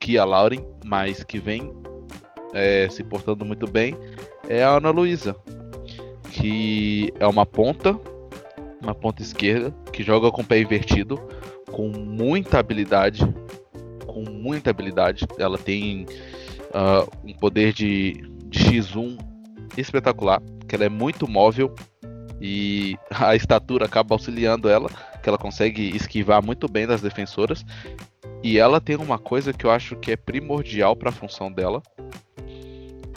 [0.00, 1.72] que a Lauren, mas que vem
[2.52, 3.96] é, se portando muito bem,
[4.48, 5.36] é a Ana Luísa,
[6.32, 7.98] que é uma ponta,
[8.82, 11.20] uma ponta esquerda, que joga com o pé invertido,
[11.70, 13.22] com muita habilidade,
[14.06, 15.26] com muita habilidade.
[15.38, 16.06] Ela tem
[16.70, 18.12] uh, um poder de,
[18.46, 19.18] de X1
[19.76, 21.74] espetacular, que ela é muito móvel
[22.40, 24.88] e a estatura acaba auxiliando ela,
[25.22, 27.64] que ela consegue esquivar muito bem das defensoras.
[28.42, 31.82] E ela tem uma coisa que eu acho que é primordial para a função dela,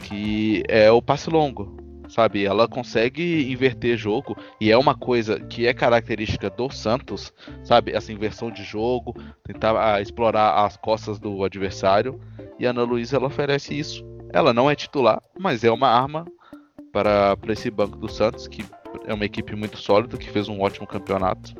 [0.03, 1.77] que é o passe longo,
[2.09, 2.45] sabe?
[2.45, 7.31] Ela consegue inverter jogo e é uma coisa que é característica do Santos,
[7.63, 7.91] sabe?
[7.91, 12.19] Essa inversão de jogo, tentar ah, explorar as costas do adversário.
[12.57, 14.03] E a Ana Luísa ela oferece isso.
[14.33, 16.25] Ela não é titular, mas é uma arma
[16.91, 18.65] para, para esse banco do Santos, que
[19.05, 21.53] é uma equipe muito sólida, que fez um ótimo campeonato.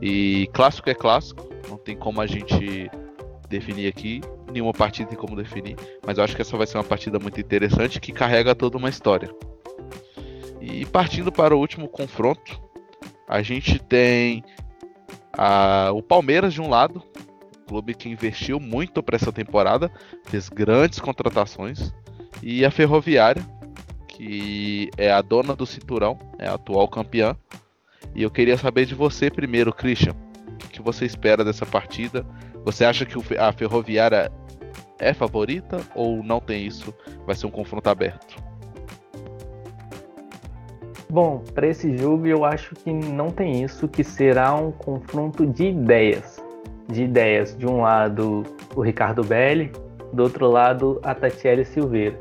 [0.00, 2.90] E clássico é clássico, não tem como a gente
[3.48, 4.20] definir aqui,
[4.52, 7.40] nenhuma partida tem como definir, mas eu acho que essa vai ser uma partida muito
[7.40, 9.30] interessante que carrega toda uma história.
[10.60, 12.60] E partindo para o último confronto,
[13.28, 14.42] a gente tem
[15.32, 17.02] a, o Palmeiras de um lado,
[17.66, 19.90] clube que investiu muito para essa temporada,
[20.24, 21.92] fez grandes contratações,
[22.42, 23.44] e a Ferroviária,
[24.08, 27.36] que é a dona do cinturão, é a atual campeã.
[28.14, 30.14] E eu queria saber de você primeiro, Christian,
[30.64, 32.24] o que você espera dessa partida?
[32.64, 34.30] Você acha que a Ferroviária
[34.98, 36.94] é favorita ou não tem isso?
[37.26, 38.42] Vai ser um confronto aberto?
[41.08, 45.66] Bom, para esse jogo eu acho que não tem isso, que será um confronto de
[45.66, 46.44] ideias.
[46.88, 47.56] De ideias.
[47.56, 48.42] De um lado,
[48.74, 49.70] o Ricardo Belli,
[50.12, 52.18] do outro lado, a Tatiele Silveira.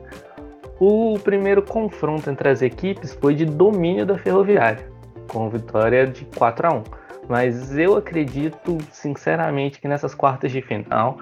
[0.80, 4.88] O primeiro confronto entre as equipes foi de domínio da Ferroviária,
[5.36, 6.84] com vitória de 4 a 1.
[7.28, 11.18] Mas eu acredito, sinceramente, que nessas quartas de final,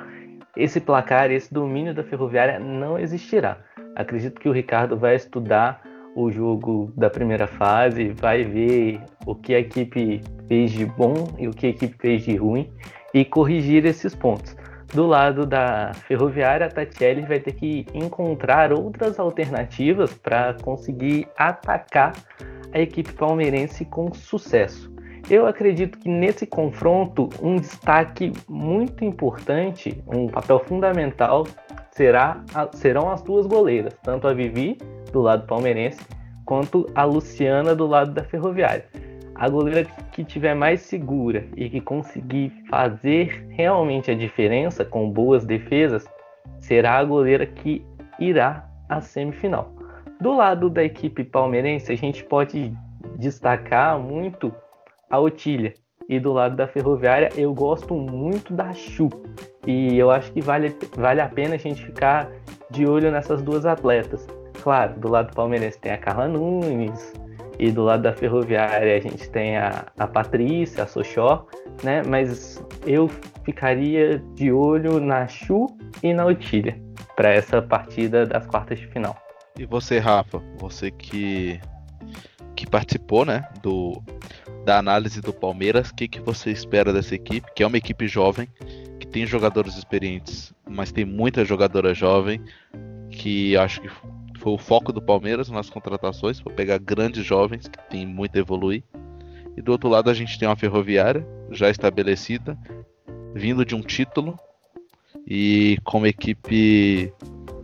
[0.56, 3.58] esse placar, esse domínio da Ferroviária não existirá.
[3.96, 5.82] Acredito que o Ricardo vai estudar
[6.16, 11.48] o jogo da primeira fase, vai ver o que a equipe fez de bom e
[11.48, 12.72] o que a equipe fez de ruim
[13.16, 14.56] e corrigir esses pontos.
[14.94, 22.14] Do lado da Ferroviária, a Tatiele vai ter que encontrar outras alternativas para conseguir atacar
[22.72, 24.94] a equipe palmeirense com sucesso.
[25.28, 31.48] Eu acredito que nesse confronto, um destaque muito importante, um papel fundamental,
[31.92, 34.78] será, serão as duas goleiras, tanto a Vivi,
[35.12, 36.06] do lado palmeirense,
[36.46, 38.86] quanto a Luciana, do lado da Ferroviária.
[39.36, 45.46] A goleira que tiver mais segura e que conseguir fazer realmente a diferença com boas
[45.46, 46.06] defesas
[46.60, 47.86] será a goleira que
[48.20, 49.72] irá à semifinal.
[50.22, 52.74] Do lado da equipe palmeirense, a gente pode
[53.18, 54.54] destacar muito
[55.10, 55.74] a Otília.
[56.08, 59.10] E do lado da Ferroviária, eu gosto muito da Chu.
[59.66, 62.30] E eu acho que vale, vale a pena a gente ficar
[62.70, 64.28] de olho nessas duas atletas.
[64.62, 67.14] Claro, do lado do Palmeirense tem a Carla Nunes,
[67.60, 71.46] e do lado da Ferroviária a gente tem a, a Patrícia, a Sochó,
[71.84, 72.02] né?
[72.08, 73.10] Mas eu
[73.44, 75.68] ficaria de olho na Chu
[76.02, 76.80] e na Otília
[77.16, 79.16] para essa partida das quartas de final.
[79.58, 81.60] E você, Rafa, você que
[82.56, 84.02] que participou, né, do
[84.64, 85.90] da análise do Palmeiras.
[85.90, 87.52] O que, que você espera dessa equipe?
[87.56, 88.48] Que é uma equipe jovem,
[89.00, 92.42] que tem jogadores experientes, mas tem muita jogadora jovem,
[93.12, 93.90] que acho que
[94.44, 98.42] foi o foco do Palmeiras nas contratações, para pegar grandes jovens que tem muito a
[98.42, 98.84] evoluir.
[99.56, 102.58] E do outro lado a gente tem uma ferroviária já estabelecida,
[103.34, 104.38] vindo de um título
[105.26, 107.14] e com uma equipe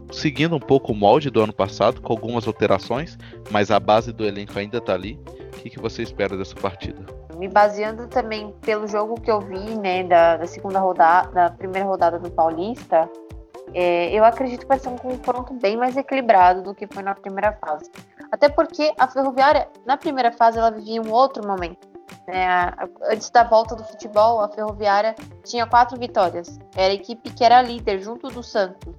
[0.10, 3.18] seguindo um pouco o molde do ano passado, com algumas alterações,
[3.52, 5.20] mas a base do elenco ainda está ali.
[5.54, 7.06] O que, que você espera dessa partida?
[7.38, 11.86] Me baseando também pelo jogo que eu vi, né, da, da segunda rodada, da primeira
[11.86, 13.10] rodada do Paulista,
[13.74, 17.16] é, eu acredito que vai ser um confronto bem mais equilibrado do que foi na
[17.16, 17.90] primeira fase.
[18.32, 21.88] Até porque a Ferroviária, na primeira fase, ela vivia um outro momento.
[22.28, 22.72] Né?
[23.10, 26.60] Antes da volta do futebol, a Ferroviária tinha quatro vitórias.
[26.76, 28.94] Era a equipe que era líder, junto do Santos.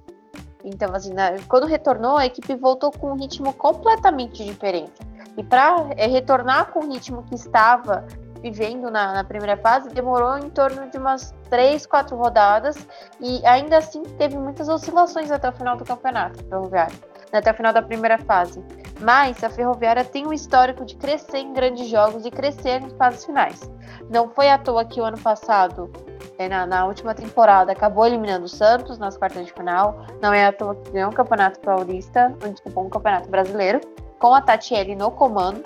[0.63, 4.93] Então, assim, na, quando retornou, a equipe voltou com um ritmo completamente diferente.
[5.37, 8.05] E para é, retornar com o ritmo que estava
[8.41, 12.75] vivendo na, na, primeira fase, demorou em torno de umas três, quatro rodadas
[13.19, 16.97] e ainda assim teve muitas oscilações até o final do campeonato ferroviário,
[17.31, 18.63] né, até o final da primeira fase.
[18.99, 23.25] Mas a Ferroviária tem um histórico de crescer em grandes jogos e crescer em fases
[23.25, 23.69] finais.
[24.09, 25.91] Não foi à toa que o ano passado
[26.37, 30.05] é, na, na, última temporada acabou eliminando o Santos nas quartas de final.
[30.21, 33.81] Não é à toa que ganhou um campeonato paulista, desculpa, um campeonato brasileiro,
[34.19, 35.63] com a Tatiele no comando.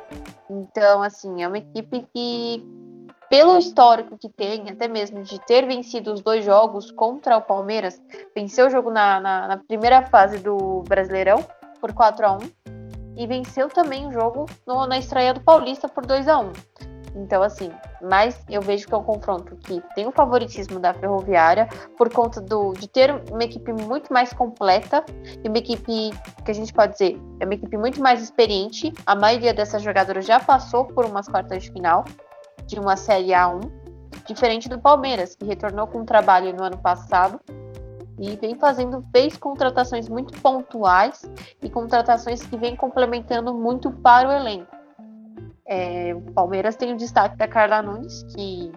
[0.49, 2.63] Então, assim, é uma equipe que,
[3.29, 8.01] pelo histórico que tem, até mesmo de ter vencido os dois jogos contra o Palmeiras,
[8.35, 11.43] venceu o jogo na, na, na primeira fase do Brasileirão
[11.81, 12.37] por 4 a 1
[13.17, 16.51] e venceu também o jogo no, na estreia do Paulista por 2 a 1
[17.15, 21.67] então, assim, mas eu vejo que é um confronto que tem o favoritismo da Ferroviária
[21.97, 25.03] por conta do, de ter uma equipe muito mais completa
[25.41, 26.11] e uma equipe
[26.43, 28.91] que a gente pode dizer é uma equipe muito mais experiente.
[29.05, 32.03] A maioria dessas jogadoras já passou por umas quartas de final
[32.65, 33.61] de uma Série A1,
[34.27, 37.39] diferente do Palmeiras, que retornou com um trabalho no ano passado
[38.19, 41.29] e vem fazendo fez contratações muito pontuais
[41.61, 44.84] e contratações que vem complementando muito para o elenco.
[45.67, 48.71] É, o Palmeiras tem o destaque da Carla Nunes, que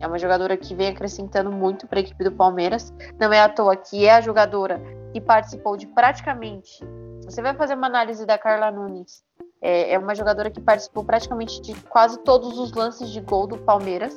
[0.00, 2.92] é uma jogadora que vem acrescentando muito para a equipe do Palmeiras.
[3.18, 4.80] Não é à toa que é a jogadora
[5.12, 6.84] que participou de praticamente.
[7.24, 9.24] Você vai fazer uma análise da Carla Nunes.
[9.60, 13.56] É, é uma jogadora que participou praticamente de quase todos os lances de gol do
[13.58, 14.16] Palmeiras,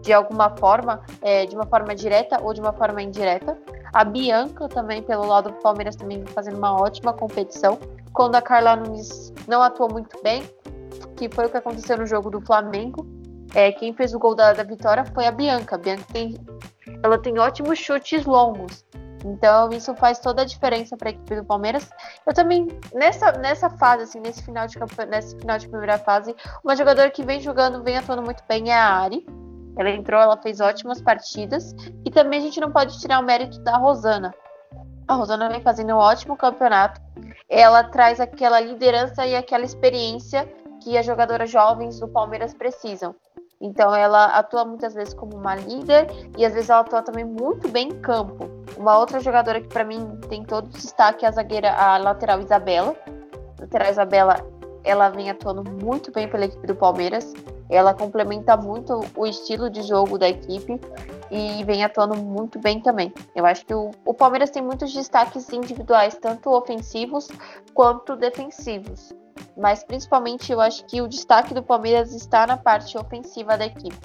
[0.00, 3.58] de alguma forma, é, de uma forma direta ou de uma forma indireta.
[3.92, 7.78] A Bianca também, pelo lado do Palmeiras, também fazendo uma ótima competição.
[8.12, 10.48] Quando a Carla Nunes não atuou muito bem,
[11.16, 13.06] que foi o que aconteceu no jogo do Flamengo.
[13.54, 15.76] É, quem fez o gol da, da vitória foi a Bianca.
[15.76, 16.36] A Bianca tem,
[17.02, 18.84] ela tem ótimos chutes longos.
[19.24, 21.90] Então isso faz toda a diferença para a equipe do Palmeiras.
[22.26, 24.78] Eu também nessa, nessa fase assim, nesse final de
[25.08, 28.74] nesse final de primeira fase, uma jogadora que vem jogando, vem atuando muito bem é
[28.74, 29.26] a Ari.
[29.76, 31.74] Ela entrou, ela fez ótimas partidas
[32.04, 34.34] e também a gente não pode tirar o mérito da Rosana.
[35.06, 37.00] A Rosana vem fazendo um ótimo campeonato.
[37.48, 40.48] Ela traz aquela liderança e aquela experiência
[40.88, 43.14] que as jogadoras jovens do Palmeiras precisam.
[43.60, 46.06] Então ela atua muitas vezes como uma líder
[46.38, 48.48] e às vezes ela atua também muito bem em campo.
[48.74, 52.96] Uma outra jogadora que para mim tem todo destaque é a zagueira, a lateral Isabela.
[53.58, 54.36] A lateral Isabela,
[54.82, 57.34] ela vem atuando muito bem pela equipe do Palmeiras.
[57.68, 60.80] Ela complementa muito o estilo de jogo da equipe
[61.30, 63.12] e vem atuando muito bem também.
[63.36, 67.28] Eu acho que o, o Palmeiras tem muitos destaques individuais, tanto ofensivos
[67.74, 69.12] quanto defensivos
[69.56, 73.98] mas principalmente eu acho que o destaque do Palmeiras está na parte ofensiva da equipe.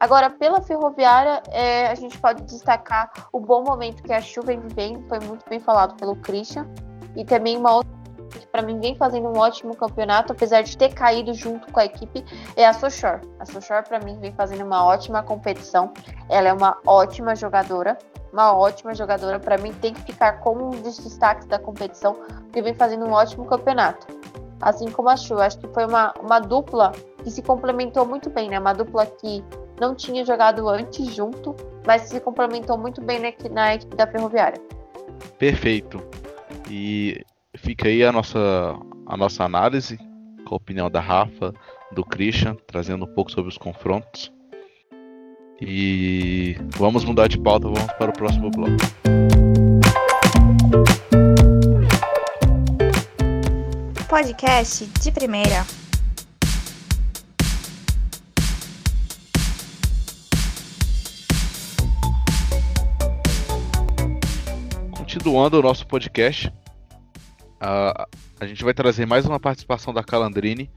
[0.00, 4.60] Agora, pela Ferroviária, é, a gente pode destacar o bom momento que a Chu vem
[5.08, 6.66] foi muito bem falado pelo Christian,
[7.16, 7.98] e também uma outra
[8.30, 11.84] que para mim vem fazendo um ótimo campeonato, apesar de ter caído junto com a
[11.84, 12.24] equipe,
[12.54, 13.20] é a Sochor.
[13.40, 15.92] A Sochor para mim vem fazendo uma ótima competição.
[16.28, 17.98] Ela é uma ótima jogadora,
[18.32, 19.40] uma ótima jogadora.
[19.40, 23.12] Para mim tem que ficar como um dos destaques da competição, porque vem fazendo um
[23.12, 24.17] ótimo campeonato
[24.60, 25.38] assim como a Chu.
[25.38, 26.92] Acho que foi uma, uma dupla
[27.22, 28.58] que se complementou muito bem, né?
[28.58, 29.42] Uma dupla que
[29.80, 31.54] não tinha jogado antes junto,
[31.86, 34.60] mas se complementou muito bem na, na equipe da Ferroviária.
[35.38, 36.02] Perfeito.
[36.70, 37.24] E
[37.56, 38.38] fica aí a nossa,
[39.06, 39.98] a nossa análise,
[40.46, 41.52] com a opinião da Rafa,
[41.92, 44.32] do Christian, trazendo um pouco sobre os confrontos.
[45.60, 48.76] E vamos mudar de pauta, vamos para o próximo bloco.
[54.08, 55.66] Podcast de primeira.
[64.96, 66.50] Continuando o nosso podcast,
[67.60, 68.08] a,
[68.40, 70.70] a gente vai trazer mais uma participação da Calandrini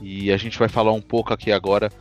[0.00, 1.92] e a gente vai falar um pouco aqui agora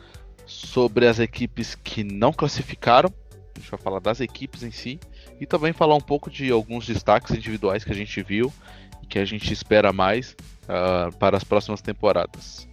[0.43, 3.13] sobre as equipes que não classificaram.
[3.55, 4.99] A gente vai falar das equipes em si
[5.39, 8.51] e também falar um pouco de alguns destaques individuais que a gente viu
[9.13, 12.67] que a gente espera mais uh, para as próximas temporadas?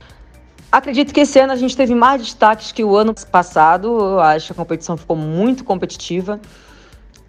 [0.72, 3.88] Acredito que esse ano a gente teve mais destaques que o ano passado.
[3.88, 6.40] Eu acho que a competição ficou muito competitiva.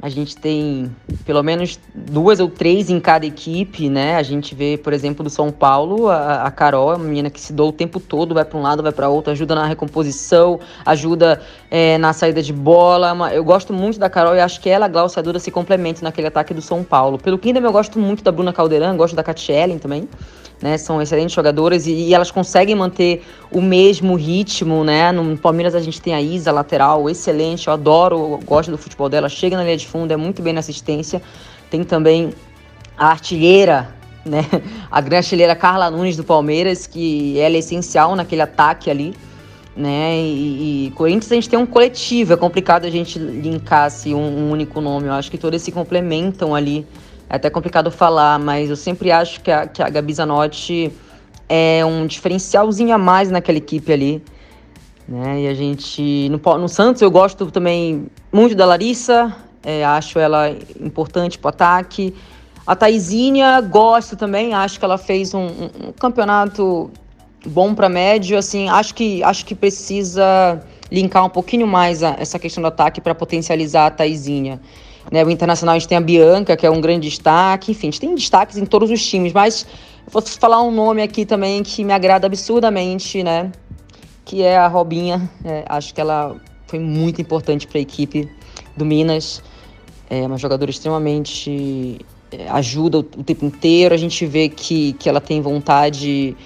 [0.01, 0.89] A gente tem
[1.25, 4.15] pelo menos duas ou três em cada equipe, né?
[4.15, 7.53] A gente vê, por exemplo, do São Paulo, a, a Carol, a menina que se
[7.53, 11.39] doa o tempo todo, vai para um lado, vai para outro, ajuda na recomposição, ajuda
[11.69, 13.13] é, na saída de bola.
[13.31, 16.27] Eu gosto muito da Carol e acho que ela, a Glaucia Duda se complementam naquele
[16.27, 17.19] ataque do São Paulo.
[17.19, 20.09] Pelo Kingdom, eu gosto muito da Bruna Caldeirão, gosto da Cat Ellen também
[20.61, 20.77] né?
[20.77, 25.11] São excelentes jogadoras e, e, elas conseguem manter o mesmo ritmo, né?
[25.11, 29.09] No Palmeiras a gente tem a Isa, lateral, excelente, eu adoro, eu gosto do futebol
[29.09, 31.21] dela, chega na linha de fundo, é muito bem na assistência.
[31.69, 32.31] Tem também
[32.97, 33.89] a artilheira,
[34.23, 34.45] né?
[34.91, 39.15] A grande artilheira Carla Nunes do Palmeiras, que ela é essencial naquele ataque ali.
[39.75, 40.17] Né?
[40.17, 44.19] E, e Corinthians a gente tem um coletivo, é complicado a gente linkar assim, um,
[44.19, 45.07] um único nome.
[45.07, 46.85] Eu acho que todos se complementam ali
[47.31, 50.91] é até complicado falar, mas eu sempre acho que a, que a Gabi Zanotti
[51.47, 54.21] é um diferencialzinho a mais naquela equipe ali.
[55.07, 55.43] Né?
[55.43, 56.29] E a gente.
[56.29, 60.49] No, no Santos eu gosto também muito da Larissa, é, acho ela
[60.81, 62.13] importante para o ataque.
[62.67, 66.91] A Taizinha gosto também, acho que ela fez um, um, um campeonato
[67.45, 70.61] bom para médio, assim, acho que acho que precisa
[70.91, 74.59] linkar um pouquinho mais a, essa questão do ataque para potencializar a Taizinha.
[75.11, 77.91] Né, o Internacional a gente tem a Bianca, que é um grande destaque, enfim, a
[77.91, 79.67] gente tem destaques em todos os times, mas
[80.07, 83.51] vou falar um nome aqui também que me agrada absurdamente, né?
[84.23, 85.29] Que é a Robinha.
[85.43, 88.29] É, acho que ela foi muito importante para a equipe
[88.77, 89.43] do Minas.
[90.09, 91.99] É uma jogadora extremamente
[92.31, 93.93] é, ajuda o, tempo inteiro.
[93.93, 96.37] A gente vê que, que ela tem vontade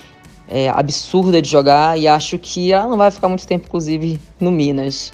[0.47, 4.51] é, absurda de jogar e acho que ela não vai ficar muito tempo, inclusive, no
[4.51, 5.11] Minas.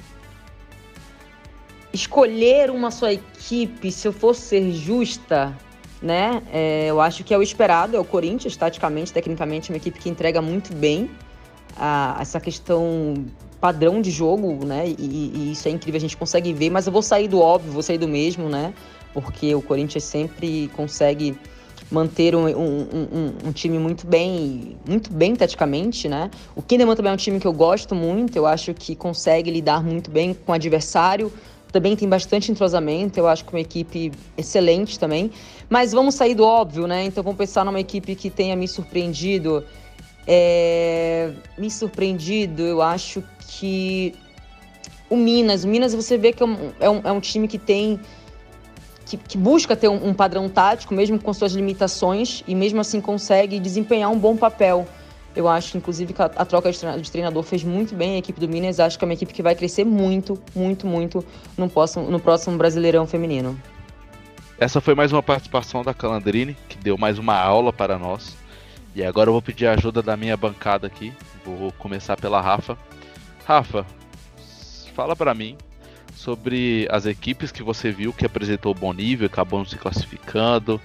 [1.94, 5.56] Escolher uma só equipe, se eu for ser justa,
[6.02, 6.42] né?
[6.52, 10.00] É, eu acho que é o esperado, é o Corinthians, taticamente, tecnicamente, é uma equipe
[10.00, 11.10] que entrega muito bem
[11.76, 13.14] a, essa questão
[13.60, 14.88] padrão de jogo, né?
[14.88, 17.72] E, e, isso é incrível, a gente consegue ver, mas eu vou sair do óbvio,
[17.72, 18.74] vou sair do mesmo, né?
[19.14, 21.38] Porque o Corinthians sempre consegue
[21.92, 26.32] manter um, um, um, um, time muito bem, muito bem taticamente, né?
[26.56, 29.84] O Kinderman também é um time que eu gosto muito, eu acho que consegue lidar
[29.84, 31.32] muito bem com o adversário,
[31.72, 35.32] também tem bastante entrosamento, eu acho que uma equipe excelente também.
[35.70, 37.06] Mas vamos sair do óbvio, né?
[37.06, 39.64] Então vamos pensar numa equipe que tenha me surpreendido.
[40.28, 41.32] É...
[41.58, 44.14] Me surpreendido, eu acho que
[45.10, 47.58] o Minas, o Minas você vê que é um, é um, é um time que
[47.58, 48.00] tem
[49.06, 53.02] que, que busca ter um, um, padrão tático, mesmo com suas limitações, e mesmo assim
[53.02, 54.88] consegue desempenhar um bom papel.
[55.36, 58.80] Eu acho, inclusive, que a, troca de treinador fez muito bem a equipe do Minas.
[58.80, 61.26] Acho que é uma equipe que vai crescer muito, muito, muito
[61.58, 63.58] no próximo, no próximo Brasileirão Feminino.
[64.60, 68.36] Essa foi mais uma participação da Calandrini, que deu mais uma aula para nós.
[68.94, 71.14] E agora eu vou pedir a ajuda da minha bancada aqui.
[71.46, 72.78] Vou começar pela Rafa.
[73.46, 73.86] Rafa,
[74.94, 75.58] fala para mim
[76.14, 80.80] sobre as equipes que você viu que apresentou bom nível, acabou se classificando,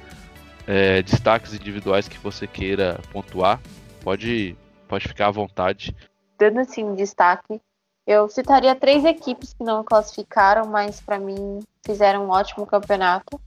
[0.66, 3.60] é, destaques individuais que você queira pontuar.
[4.06, 5.92] Pode, pode ficar à vontade.
[6.38, 7.60] Dando assim um destaque,
[8.06, 13.40] eu citaria três equipes que não classificaram, mas para mim fizeram um ótimo campeonato.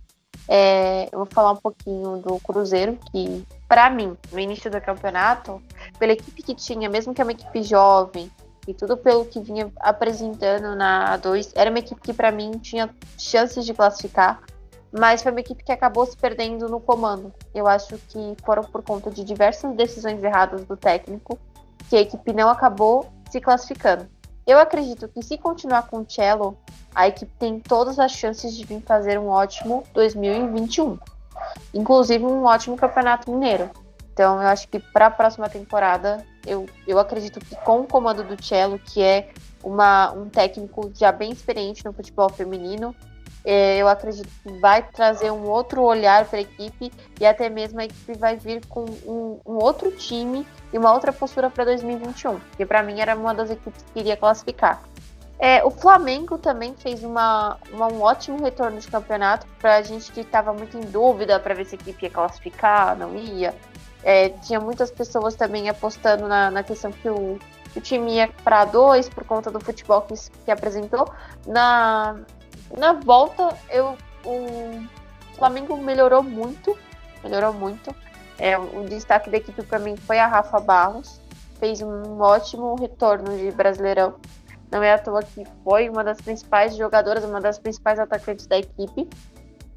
[0.50, 5.64] É, eu vou falar um pouquinho do Cruzeiro, que para mim, no início do campeonato,
[5.98, 8.30] pela equipe que tinha, mesmo que é uma equipe jovem,
[8.68, 12.94] e tudo pelo que vinha apresentando na A2, era uma equipe que para mim tinha
[13.18, 14.42] chances de classificar,
[14.92, 17.34] mas foi uma equipe que acabou se perdendo no comando.
[17.54, 21.38] Eu acho que foram por conta de diversas decisões erradas do técnico
[21.90, 24.08] que a equipe não acabou se classificando.
[24.46, 26.58] Eu acredito que se continuar com o Cello,
[26.96, 30.98] a equipe tem todas as chances de vir fazer um ótimo 2021.
[31.74, 33.70] Inclusive um ótimo campeonato mineiro.
[34.12, 38.24] Então eu acho que para a próxima temporada, eu, eu acredito que com o comando
[38.24, 39.30] do Cello, que é
[39.64, 42.96] uma, um técnico já bem experiente no futebol feminino,
[43.46, 47.86] eu acredito que vai trazer um outro olhar para a equipe e até mesmo a
[47.86, 52.66] equipe vai vir com um, um outro time e uma outra postura para 2021, que
[52.66, 54.82] para mim era uma das equipes que iria classificar.
[55.42, 60.12] É, o Flamengo também fez uma, uma, um ótimo retorno de campeonato para a gente
[60.12, 63.56] que estava muito em dúvida para ver se a equipe ia classificar, não ia.
[64.04, 67.40] É, tinha muitas pessoas também apostando na, na questão que o,
[67.74, 70.14] o time ia para dois por conta do futebol que,
[70.44, 71.10] que apresentou.
[71.48, 72.18] Na,
[72.78, 74.88] na volta, eu, o
[75.36, 76.78] Flamengo melhorou muito,
[77.24, 77.96] melhorou muito.
[78.38, 81.20] É, o destaque da equipe para mim foi a Rafa Barros,
[81.60, 84.16] fez um ótimo retorno de Brasileirão.
[84.72, 88.58] Não é à toa que foi uma das principais jogadoras, uma das principais atacantes da
[88.58, 89.10] equipe.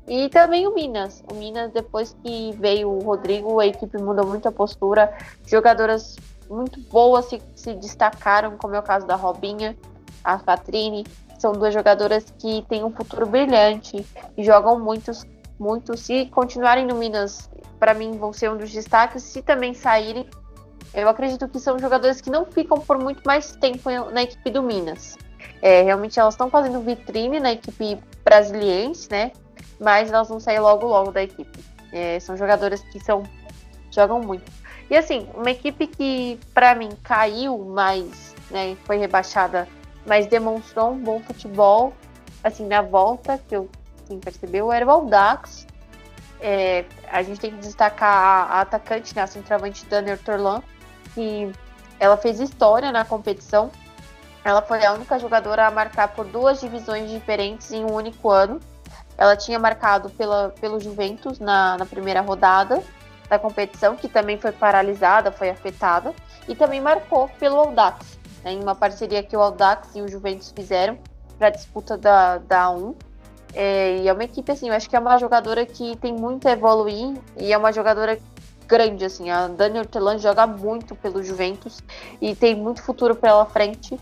[0.06, 1.22] E também o Minas.
[1.30, 5.16] O Minas, depois que veio o Rodrigo, a equipe mudou muito a postura.
[5.46, 6.16] Jogadoras
[6.48, 9.76] muito boas se, se destacaram, como é o caso da Robinha,
[10.22, 11.06] a Catrine,
[11.42, 15.26] são duas jogadoras que têm um futuro brilhante e jogam muitos,
[15.58, 15.96] muito.
[15.96, 19.24] Se continuarem no Minas, para mim vão ser um dos destaques.
[19.24, 20.24] Se também saírem,
[20.94, 24.62] eu acredito que são jogadores que não ficam por muito mais tempo na equipe do
[24.62, 25.18] Minas.
[25.60, 29.32] É, realmente elas estão fazendo vitrine na equipe brasiliense, né?
[29.80, 31.58] Mas elas vão sair logo logo da equipe.
[31.92, 33.24] É, são jogadoras que são
[33.90, 34.50] jogam muito.
[34.88, 39.66] E assim, uma equipe que para mim caiu, mas né, foi rebaixada
[40.06, 41.92] mas demonstrou um bom futebol,
[42.42, 43.68] assim, na volta, que eu
[44.06, 45.66] quem percebeu era o Aldax.
[46.40, 50.60] É, a gente tem que destacar a, a atacante, né, a centroavante Daniel Torlan,
[51.14, 51.52] que
[52.00, 53.70] ela fez história na competição.
[54.44, 58.58] Ela foi a única jogadora a marcar por duas divisões diferentes em um único ano.
[59.16, 62.82] Ela tinha marcado pela, pelo Juventus na, na primeira rodada
[63.28, 66.12] da competição, que também foi paralisada, foi afetada,
[66.48, 68.18] e também marcou pelo Audax.
[68.44, 70.98] Né, em uma parceria que o Audax e o Juventus fizeram
[71.38, 72.94] para a disputa da, da A1.
[73.54, 76.48] É, e é uma equipe, assim, eu acho que é uma jogadora que tem muito
[76.48, 78.18] a evoluir e é uma jogadora
[78.66, 79.30] grande, assim.
[79.30, 81.82] A Dani Hortelã joga muito pelo Juventus
[82.20, 83.98] e tem muito futuro pela frente.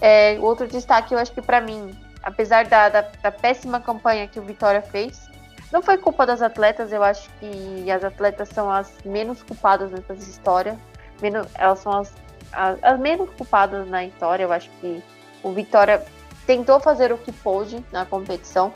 [0.00, 4.38] É, outro destaque, eu acho que para mim, apesar da, da, da, péssima campanha que
[4.38, 5.28] o Vitória fez,
[5.72, 10.14] não foi culpa das atletas, eu acho que as atletas são as menos culpadas nessa
[10.14, 10.78] história.
[11.20, 12.12] Menos, elas são as,
[12.52, 14.44] as, as menos culpadas na história.
[14.44, 15.02] Eu acho que
[15.42, 16.04] o Vitória
[16.46, 18.72] tentou fazer o que pôde na competição,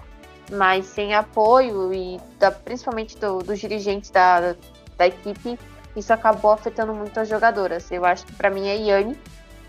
[0.51, 4.55] mas sem apoio e da, principalmente do, dos dirigentes da,
[4.97, 5.59] da equipe,
[5.97, 7.91] isso acabou afetando muito as jogadoras.
[7.91, 9.19] Eu acho que para mim a Yane,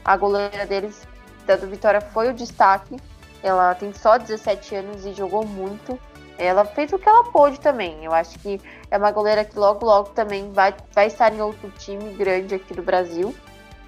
[0.03, 1.08] a goleira deles,
[1.45, 2.97] da do Vitória, foi o destaque.
[3.41, 5.97] Ela tem só 17 anos e jogou muito.
[6.38, 8.03] Ela fez o que ela pôde também.
[8.03, 11.72] Eu acho que é uma goleira que logo, logo também vai, vai estar em outro
[11.80, 13.34] time grande aqui do Brasil,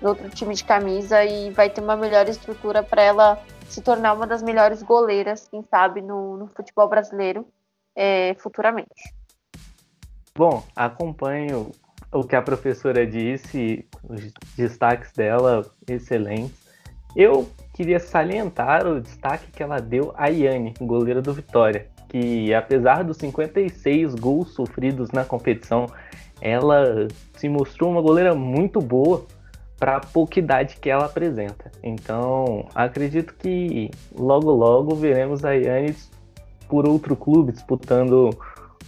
[0.02, 4.14] em outro time de camisa, e vai ter uma melhor estrutura para ela se tornar
[4.14, 7.46] uma das melhores goleiras, quem sabe, no, no futebol brasileiro
[7.96, 9.14] é, futuramente.
[10.36, 11.72] Bom, acompanho
[12.12, 16.68] o que a professora disse, os destaques dela excelentes.
[17.16, 23.04] Eu queria salientar o destaque que ela deu a Yane, goleira do Vitória, que apesar
[23.04, 25.88] dos 56 gols sofridos na competição,
[26.42, 29.26] ela se mostrou uma goleira muito boa
[29.80, 31.72] para a pouca idade que ela apresenta.
[31.82, 36.12] Então, acredito que logo logo veremos a Yannis
[36.68, 38.30] por outro clube disputando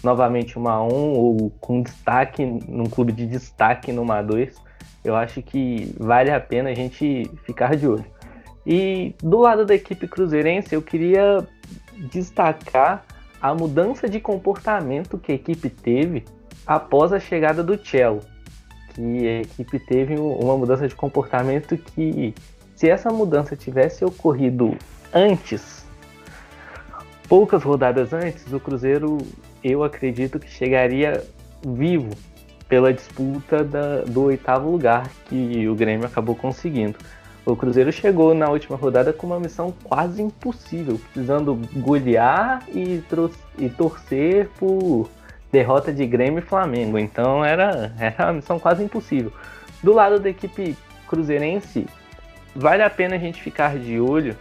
[0.04, 4.54] novamente uma 1 ou com destaque num clube de destaque numa 2.
[5.04, 8.06] Eu acho que vale a pena a gente ficar de olho.
[8.66, 11.48] E do lado da equipe cruzeirense, eu queria
[12.12, 13.04] destacar
[13.42, 16.26] a mudança de comportamento que a equipe teve
[16.68, 18.30] após a chegada do Chelsea
[18.94, 22.34] que a equipe teve uma mudança de comportamento que,
[22.76, 24.78] se essa mudança tivesse ocorrido
[25.14, 25.86] antes,
[27.28, 29.18] poucas rodadas antes, o Cruzeiro,
[29.64, 31.24] eu acredito que chegaria
[31.66, 32.10] vivo
[32.68, 36.98] pela disputa da, do oitavo lugar que o Grêmio acabou conseguindo.
[37.46, 43.04] O Cruzeiro chegou na última rodada com uma missão quase impossível, precisando golear e,
[43.58, 45.10] e torcer por
[45.52, 46.98] derrota de Grêmio e Flamengo.
[46.98, 49.32] Então era, era uma missão quase impossível.
[49.84, 50.78] Do lado da equipe
[51.08, 51.88] cruzeirense,
[52.56, 54.36] vale a pena a gente ficar de olho,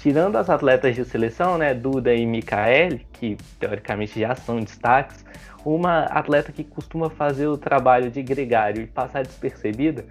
[0.00, 5.24] tirando as atletas de seleção, né, Duda e Mikael, que teoricamente já são destaques,
[5.64, 10.04] uma atleta que costuma fazer o trabalho de gregário e passar despercebida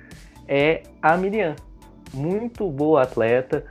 [0.47, 1.55] é a Miriam.
[2.11, 3.65] Muito boa atleta,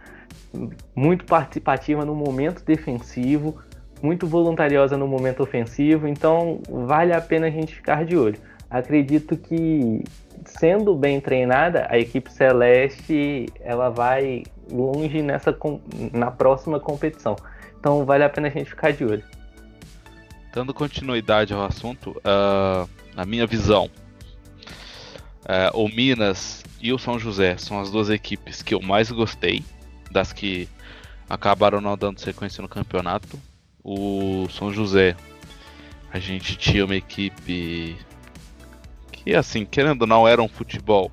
[0.94, 3.60] muito participativa no momento defensivo,
[4.02, 8.38] muito voluntariosa no momento ofensivo, então vale a pena a gente ficar de olho.
[8.68, 10.02] Acredito que
[10.44, 15.56] sendo bem treinada, a equipe celeste ela vai longe nessa
[16.12, 17.36] na próxima competição.
[17.78, 19.24] Então vale a pena a gente ficar de olho.
[20.52, 23.88] Dando continuidade ao assunto, uh, na minha visão,
[25.44, 29.64] uh, o Minas e o São José são as duas equipes que eu mais gostei,
[30.10, 30.68] das que
[31.28, 33.38] acabaram não dando sequência no campeonato
[33.84, 35.16] o São José,
[36.12, 37.96] a gente tinha uma equipe
[39.10, 41.10] que, assim, querendo ou não, era um futebol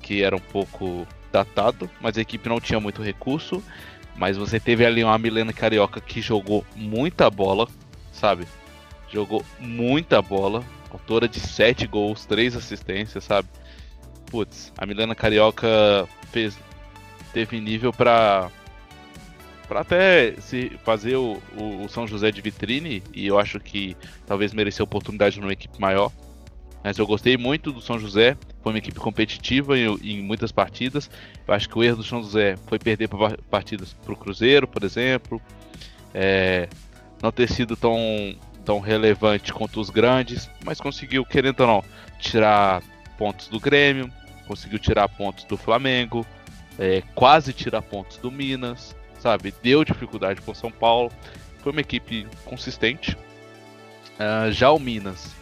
[0.00, 3.62] que era um pouco datado, mas a equipe não tinha muito recurso.
[4.16, 7.68] Mas você teve ali uma Milena Carioca que jogou muita bola,
[8.12, 8.48] sabe?
[9.08, 13.48] Jogou muita bola, autora de 7 gols, 3 assistências, sabe?
[14.26, 16.58] Putz, a Milena Carioca fez,
[17.32, 18.50] teve nível para
[19.68, 23.94] para até se fazer o, o, São José de vitrine, e eu acho que
[24.26, 26.10] talvez mereceu oportunidade numa equipe maior.
[26.82, 31.10] Mas eu gostei muito do São José, foi uma equipe competitiva em, em muitas partidas.
[31.46, 33.10] Eu acho que o erro do São José foi perder
[33.50, 35.40] partidas para o Cruzeiro, por exemplo,
[36.14, 36.68] é,
[37.22, 37.98] não ter sido tão,
[38.64, 41.84] tão relevante quanto os grandes, mas conseguiu, querendo ou não,
[42.18, 42.82] tirar
[43.18, 44.10] pontos do Grêmio,
[44.46, 46.24] conseguiu tirar pontos do Flamengo,
[46.78, 49.54] é, quase tirar pontos do Minas sabe?
[49.62, 51.10] Deu dificuldade com São Paulo.
[51.62, 53.16] Foi uma equipe consistente.
[54.14, 55.34] Uh, já o Minas,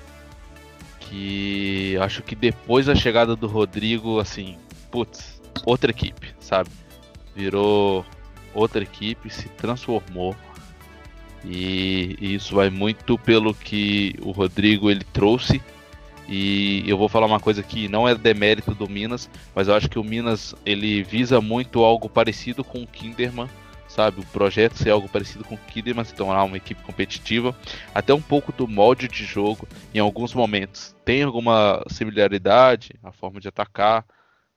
[1.01, 4.59] que acho que depois da chegada do Rodrigo, assim,
[4.91, 6.71] putz, outra equipe, sabe?
[7.35, 8.05] Virou
[8.55, 10.37] outra equipe, se transformou.
[11.45, 15.63] E, e isso vai muito pelo que o Rodrigo ele trouxe
[16.29, 19.89] e eu vou falar uma coisa que não é demérito do Minas, mas eu acho
[19.89, 23.49] que o Minas ele visa muito algo parecido com o Kinderman
[23.97, 24.21] sabe?
[24.21, 27.57] O projeto ser algo parecido com o Kidman, se tornar uma equipe competitiva,
[27.95, 30.95] até um pouco do molde de jogo em alguns momentos.
[31.03, 34.05] Tem alguma similaridade, a forma de atacar,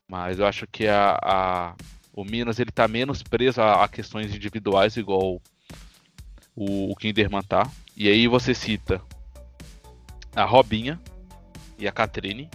[0.06, 1.76] mas eu acho que a, a,
[2.14, 5.42] O Minas ele tá menos preso a, a questões individuais, igual
[6.54, 7.66] o, o Kinderman tá.
[7.96, 9.02] E aí você cita
[10.36, 11.00] a Robinha
[11.78, 12.50] e a Catrine,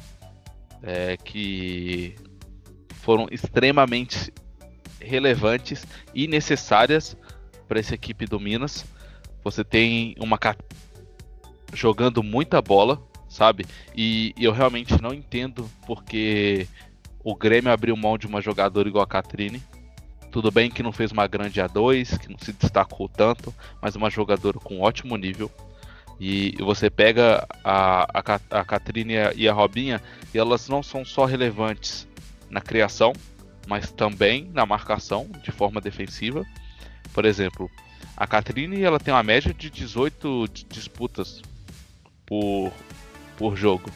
[0.82, 2.14] é, que
[3.01, 4.30] foram extremamente
[5.05, 7.16] relevantes e necessárias
[7.68, 8.84] para essa equipe do Minas.
[9.42, 10.38] Você tem uma
[11.72, 13.66] jogando muita bola, sabe?
[13.94, 16.66] E, eu realmente não entendo porque
[17.22, 19.62] o Grêmio abriu mão de uma jogadora igual a Catrine.
[20.30, 24.11] Tudo bem que não fez uma grande A2, que não se destacou tanto, mas uma
[24.11, 25.50] jogadora com ótimo nível.
[26.18, 30.00] E você pega a, a, a e a Robinha,
[30.32, 32.09] e elas não são só relevantes
[32.50, 33.12] na criação,
[33.67, 36.45] mas também na marcação de forma defensiva.
[37.12, 37.71] Por exemplo,
[38.17, 41.43] a Catrine ela tem uma média de 18 disputas
[42.27, 42.73] por,
[43.37, 43.91] por jogo.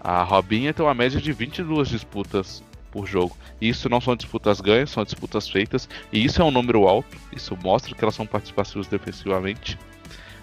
[0.00, 3.36] A Robinha tem uma média de 22 disputas por jogo.
[3.60, 5.88] Isso não são disputas ganhas, são disputas feitas.
[6.12, 7.16] E isso é um número alto.
[7.32, 9.78] Isso mostra que elas são participativas defensivamente.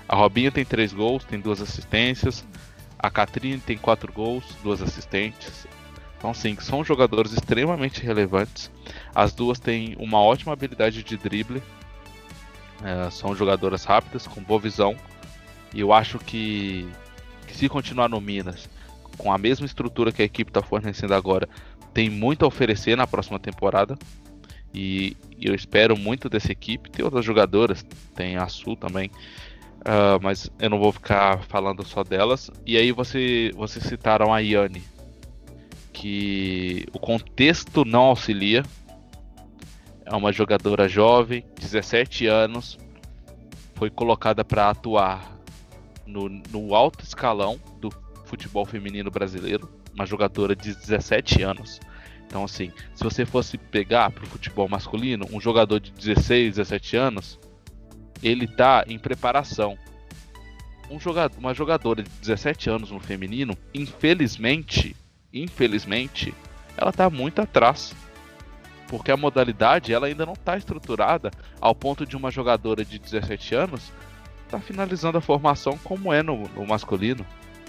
[0.07, 2.45] A Robinha tem 3 gols, tem 2 assistências.
[2.99, 5.67] A Catrine tem 4 gols, 2 assistentes.
[6.25, 8.71] Então, sim, são jogadores extremamente relevantes.
[9.13, 11.61] As duas têm uma ótima habilidade de drible.
[12.83, 14.95] É, são jogadoras rápidas, com boa visão.
[15.71, 16.89] E eu acho que,
[17.45, 18.67] que se continuar no Minas,
[19.19, 21.47] com a mesma estrutura que a equipe está fornecendo agora,
[21.93, 23.95] tem muito a oferecer na próxima temporada.
[24.73, 26.89] E, eu espero muito dessa equipe.
[26.89, 29.11] Tem outras jogadoras, tem a Sul também.
[29.81, 32.49] Uh, mas eu não vou ficar falando só delas.
[32.65, 34.94] E aí você, vocês citaram a Yane
[35.95, 38.63] que o contexto não auxilia.
[40.05, 42.77] É uma jogadora jovem, 17 anos,
[43.75, 45.39] foi colocada para atuar
[46.05, 47.89] no, no alto escalão do
[48.25, 51.79] futebol feminino brasileiro, uma jogadora de 17 anos.
[52.27, 56.97] Então, assim, se você fosse pegar para o futebol masculino, um jogador de 16, 17
[56.97, 57.39] anos,
[58.21, 59.77] ele está em preparação.
[60.91, 64.95] Um jogador, uma jogadora de 17 anos no feminino, infelizmente,
[65.43, 66.33] infelizmente,
[66.77, 67.93] ela está muito atrás.
[68.87, 73.55] Porque a modalidade ela ainda não está estruturada ao ponto de uma jogadora de 17
[73.55, 73.91] anos
[74.45, 77.25] estar tá finalizando a formação como é no, no masculino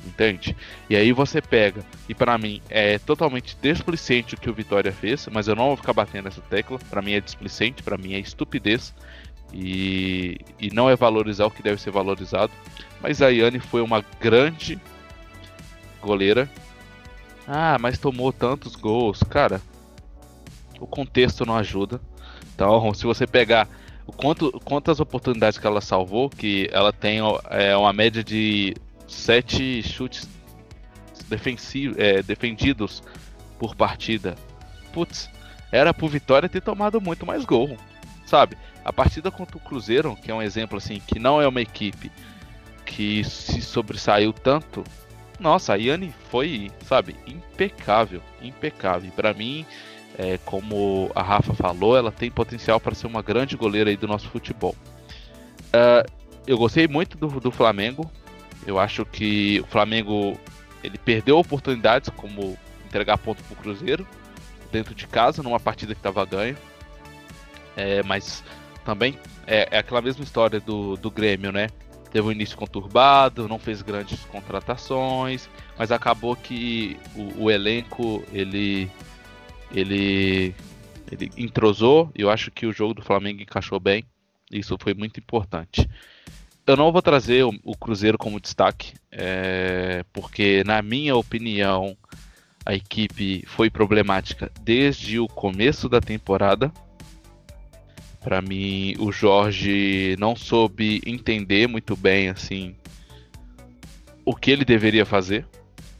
[0.06, 0.56] entende?
[0.88, 5.28] E aí você pega, e para mim é totalmente displicente o que o Vitória fez,
[5.32, 8.18] mas eu não vou ficar batendo nessa tecla, para mim é displicente, para mim é
[8.18, 8.94] estupidez,
[9.52, 12.52] e, e não é valorizar o que deve ser valorizado.
[13.00, 14.78] Mas a Yane foi uma grande
[16.00, 16.48] goleira
[17.46, 19.20] ah, mas tomou tantos gols.
[19.22, 19.60] Cara,
[20.80, 22.00] o contexto não ajuda.
[22.54, 23.68] Então, se você pegar
[24.06, 27.18] o quanto, quantas oportunidades que ela salvou, que ela tem
[27.50, 28.74] é, uma média de
[29.06, 30.28] sete chutes
[31.28, 33.02] defensivos, é, defendidos
[33.58, 34.36] por partida.
[34.92, 35.30] Putz,
[35.70, 37.76] era pro Vitória ter tomado muito mais gol,
[38.24, 38.56] sabe?
[38.84, 42.10] A partida contra o Cruzeiro, que é um exemplo assim, que não é uma equipe
[42.84, 44.84] que se sobressaiu tanto,
[45.38, 49.10] nossa, a Yane foi, sabe, impecável, impecável.
[49.14, 49.66] Para mim,
[50.18, 54.08] é, como a Rafa falou, ela tem potencial para ser uma grande goleira aí do
[54.08, 54.74] nosso futebol.
[55.66, 56.10] Uh,
[56.46, 58.10] eu gostei muito do, do Flamengo.
[58.66, 60.38] Eu acho que o Flamengo
[60.82, 62.56] ele perdeu oportunidades como
[62.86, 64.06] entregar ponto para o Cruzeiro
[64.70, 66.56] dentro de casa numa partida que estava ganha.
[67.76, 68.42] É, mas
[68.84, 71.68] também é, é, aquela mesma história do, do Grêmio, né?
[72.10, 75.48] Teve um início conturbado, não fez grandes contratações,
[75.78, 78.90] mas acabou que o, o elenco ele
[79.72, 80.54] ele
[81.10, 84.04] ele entrosou eu acho que o jogo do Flamengo encaixou bem.
[84.50, 85.88] Isso foi muito importante.
[86.66, 91.96] Eu não vou trazer o, o Cruzeiro como destaque, é, porque na minha opinião
[92.64, 96.72] a equipe foi problemática desde o começo da temporada.
[98.26, 102.74] Para mim, o Jorge não soube entender muito bem assim
[104.24, 105.46] o que ele deveria fazer.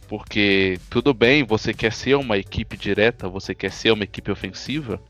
[0.08, 5.00] Porque tudo bem, você quer ser uma equipe direta, você quer ser uma equipe ofensiva,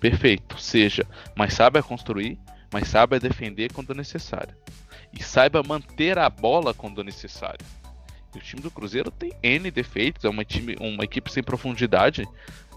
[0.00, 2.36] perfeito, seja, mas saiba construir,
[2.72, 4.56] mas saiba defender quando necessário.
[5.16, 7.64] E saiba manter a bola quando necessário.
[8.34, 12.26] o time do Cruzeiro tem N defeitos, é uma, time, uma equipe sem profundidade,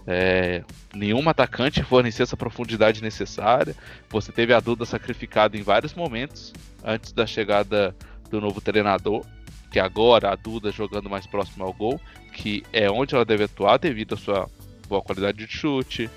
[0.06, 0.62] é,
[0.94, 3.74] nenhum atacante fornecia essa profundidade necessária.
[4.08, 6.52] Você teve a Duda sacrificada em vários momentos
[6.84, 7.94] antes da chegada
[8.30, 9.24] do novo treinador,
[9.70, 12.00] que agora a Duda jogando mais próximo ao gol,
[12.32, 14.48] que é onde ela deve atuar devido à sua
[14.88, 16.08] boa qualidade de chute,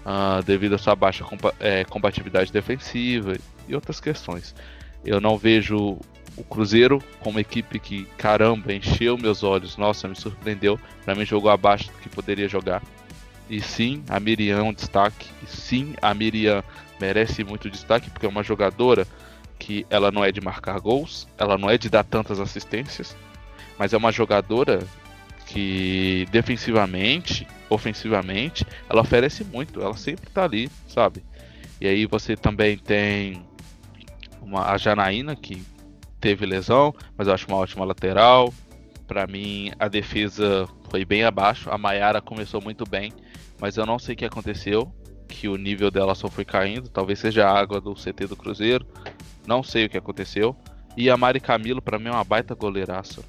[0.00, 1.24] uh, devido à sua baixa
[1.58, 3.36] é, combatividade defensiva
[3.68, 4.54] e outras questões.
[5.04, 5.98] Eu não vejo
[6.36, 10.80] o Cruzeiro como equipe que, caramba, encheu meus olhos, nossa, me surpreendeu.
[11.04, 12.82] Para mim, jogou abaixo do que poderia jogar.
[13.50, 15.28] E sim, a Miriam é um destaque.
[15.42, 16.62] E sim, a Miriam
[17.00, 19.04] merece muito destaque porque é uma jogadora
[19.58, 23.16] que ela não é de marcar gols, ela não é de dar tantas assistências,
[23.76, 24.80] mas é uma jogadora
[25.46, 31.22] que defensivamente, ofensivamente, ela oferece muito, ela sempre tá ali, sabe?
[31.80, 33.44] E aí você também tem
[34.40, 35.60] uma, a Janaína que
[36.20, 38.54] teve lesão, mas eu acho uma ótima lateral.
[39.08, 41.68] Para mim, a defesa foi bem abaixo.
[41.68, 43.12] A Maiara começou muito bem,
[43.60, 44.92] mas eu não sei o que aconteceu,
[45.28, 46.88] que o nível dela só foi caindo.
[46.88, 48.86] Talvez seja a água do CT do Cruzeiro.
[49.46, 50.56] Não sei o que aconteceu.
[50.96, 53.22] E a Mari Camilo, para mim, é uma baita goleiraça.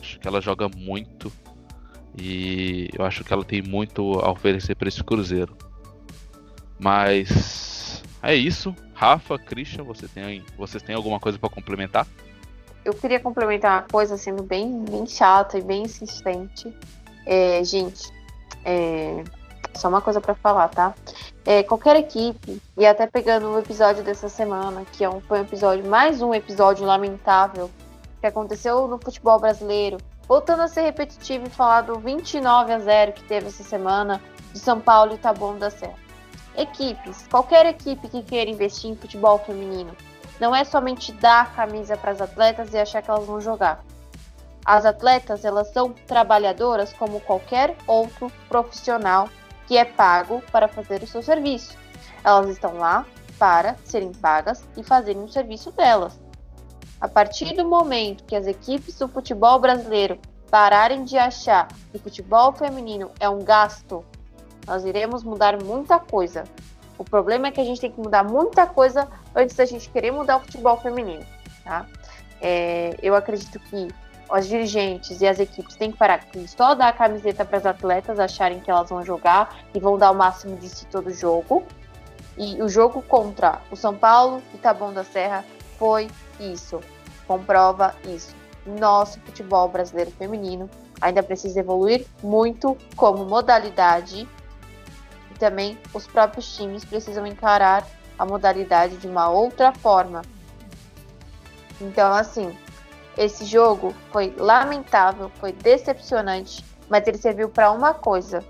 [0.00, 1.32] Acho que ela joga muito.
[2.18, 5.56] E eu acho que ela tem muito a oferecer para esse Cruzeiro.
[6.78, 8.74] Mas é isso.
[8.94, 12.06] Rafa, Christian, você tem, vocês têm alguma coisa para complementar?
[12.84, 16.72] Eu queria complementar uma coisa sendo bem, bem chata e bem insistente.
[17.26, 18.10] É, gente,
[18.64, 19.22] é,
[19.76, 20.94] só uma coisa para falar, tá?
[21.44, 25.42] É, qualquer equipe, e até pegando o episódio dessa semana, que é um, foi um
[25.42, 27.70] episódio, mais um episódio lamentável
[28.20, 33.12] que aconteceu no futebol brasileiro, voltando a ser repetitivo e falar do 29 a 0
[33.12, 34.20] que teve essa semana
[34.52, 35.94] de São Paulo e Taboão da Serra.
[36.56, 39.94] Equipes, qualquer equipe que queira investir em futebol feminino,
[40.40, 43.84] não é somente dar a camisa para as atletas e achar que elas vão jogar.
[44.64, 49.28] As atletas, elas são trabalhadoras como qualquer outro profissional
[49.66, 51.76] que é pago para fazer o seu serviço.
[52.24, 53.06] Elas estão lá
[53.38, 56.18] para serem pagas e fazerem o serviço delas.
[57.00, 60.18] A partir do momento que as equipes do futebol brasileiro
[60.50, 64.04] pararem de achar que futebol feminino é um gasto,
[64.66, 66.44] nós iremos mudar muita coisa.
[66.98, 70.10] O problema é que a gente tem que mudar muita coisa antes da gente querer
[70.10, 71.24] mudar o futebol feminino.
[71.62, 71.86] Tá?
[72.40, 73.88] É, eu acredito que
[74.30, 77.66] os dirigentes e as equipes têm que parar com só dar a camiseta para as
[77.66, 81.64] atletas acharem que elas vão jogar e vão dar o máximo de si todo jogo.
[82.36, 85.44] E o jogo contra o São Paulo e Taboão da Serra
[85.78, 86.08] foi
[86.38, 86.80] isso,
[87.26, 88.34] comprova isso.
[88.66, 90.68] Nosso futebol brasileiro feminino
[91.00, 94.28] ainda precisa evoluir muito como modalidade
[95.30, 97.86] e também os próprios times precisam encarar
[98.18, 100.22] a modalidade de uma outra forma.
[101.80, 102.56] Então, assim,
[103.16, 108.44] esse jogo foi lamentável, foi decepcionante, mas ele serviu para uma coisa: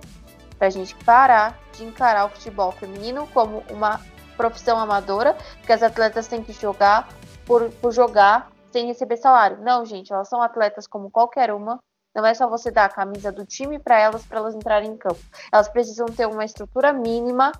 [0.58, 4.00] para a gente parar de encarar o futebol feminino como uma
[4.36, 7.08] profissão amadora, que as atletas têm que jogar
[7.44, 9.58] por, por jogar sem receber salário.
[9.62, 11.78] Não, gente, elas são atletas como qualquer uma.
[12.14, 14.96] Não é só você dar a camisa do time para elas para elas entrarem em
[14.96, 15.20] campo.
[15.52, 17.52] Elas precisam ter uma estrutura mínima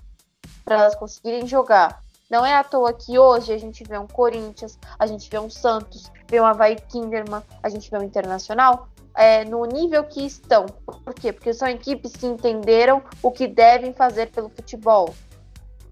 [0.65, 2.01] para elas conseguirem jogar.
[2.29, 5.49] Não é à toa que hoje a gente vê um Corinthians, a gente vê um
[5.49, 10.65] Santos, vê um Havaí Kinderman, a gente vê um Internacional é, no nível que estão.
[10.65, 11.31] Por quê?
[11.31, 15.15] Porque são equipes que entenderam o que devem fazer pelo futebol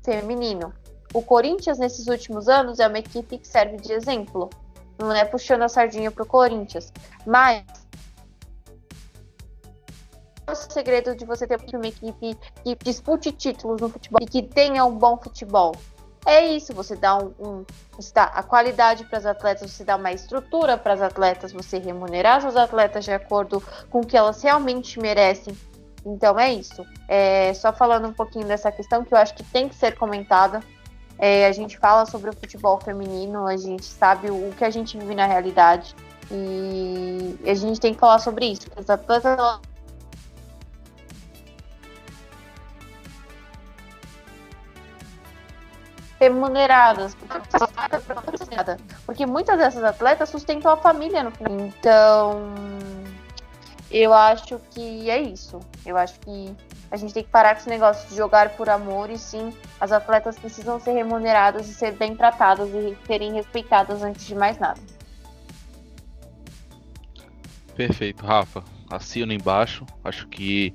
[0.04, 0.74] feminino.
[1.14, 4.50] O Corinthians, nesses últimos anos, é uma equipe que serve de exemplo.
[5.00, 6.92] Não é puxando a sardinha para o Corinthians.
[7.26, 7.64] Mas
[10.50, 14.84] o segredo de você ter uma equipe que dispute títulos no futebol e que tenha
[14.84, 15.74] um bom futebol
[16.26, 19.96] é isso, você dá um, um você dá a qualidade para as atletas, você dá
[19.96, 24.42] uma estrutura para as atletas, você remunerar as atletas de acordo com o que elas
[24.42, 25.56] realmente merecem.
[26.06, 26.86] Então é isso.
[27.08, 30.62] É, só falando um pouquinho dessa questão que eu acho que tem que ser comentada.
[31.18, 34.70] É, a gente fala sobre o futebol feminino, a gente sabe o, o que a
[34.70, 35.96] gente vive na realidade
[36.30, 38.68] e a gente tem que falar sobre isso.
[38.76, 39.38] As atletas
[46.20, 47.16] remuneradas,
[49.06, 51.52] porque muitas dessas atletas sustentam a família no final.
[51.60, 52.54] Então,
[53.92, 55.60] eu acho que é isso.
[55.86, 56.56] Eu acho que
[56.90, 59.92] a gente tem que parar com esse negócio de jogar por amor e sim, as
[59.92, 64.80] atletas precisam ser remuneradas e ser bem tratadas e serem respeitadas antes de mais nada.
[67.76, 68.64] Perfeito, Rafa.
[68.90, 69.86] Assino embaixo.
[70.04, 70.74] Acho que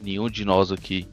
[0.00, 1.08] nenhum de nós aqui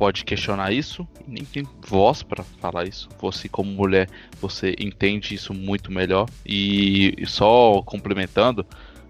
[0.00, 3.06] pode questionar isso, nem tem voz para falar isso.
[3.20, 4.08] Você, como mulher,
[4.40, 6.26] você entende isso muito melhor.
[6.46, 8.64] E, só complementando,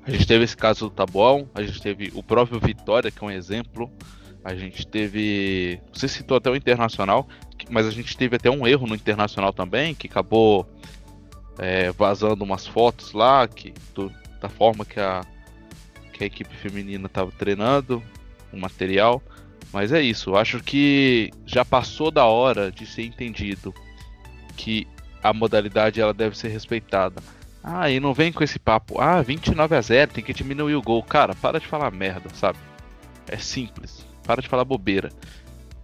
[0.05, 3.25] a gente teve esse caso do Tabuão, a gente teve o próprio Vitória, que é
[3.29, 3.89] um exemplo.
[4.45, 5.81] A gente teve.
[5.93, 7.29] Você citou até o Internacional,
[7.71, 10.69] mas a gente teve até um erro no Internacional também, que acabou
[11.57, 15.21] é, vazando umas fotos lá, que, do, da forma que a,
[16.13, 18.03] que a equipe feminina estava treinando,
[18.53, 19.23] o material.
[19.73, 23.73] Mas é isso, acho que já passou da hora de ser entendido
[24.57, 24.87] que
[25.23, 27.23] a modalidade ela deve ser respeitada.
[27.63, 30.83] Ah, e não vem com esse papo, ah, 29 a 0, tem que diminuir o
[30.83, 31.03] gol.
[31.03, 32.59] Cara, para de falar merda, sabe?
[33.29, 34.05] É simples.
[34.25, 35.11] Para de falar bobeira.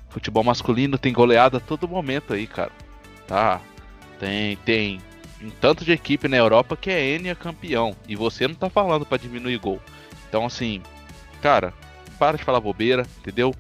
[0.09, 2.73] Futebol masculino tem goleada a todo momento aí, cara.
[3.27, 3.61] Tá?
[4.19, 5.01] Tem, tem
[5.43, 7.95] um tanto de equipe na Europa que é Enia campeão.
[8.09, 9.81] E você não tá falando para diminuir gol.
[10.29, 10.83] Então, assim,
[11.43, 11.75] cara,
[12.19, 13.55] para de falar bobeira, entendeu?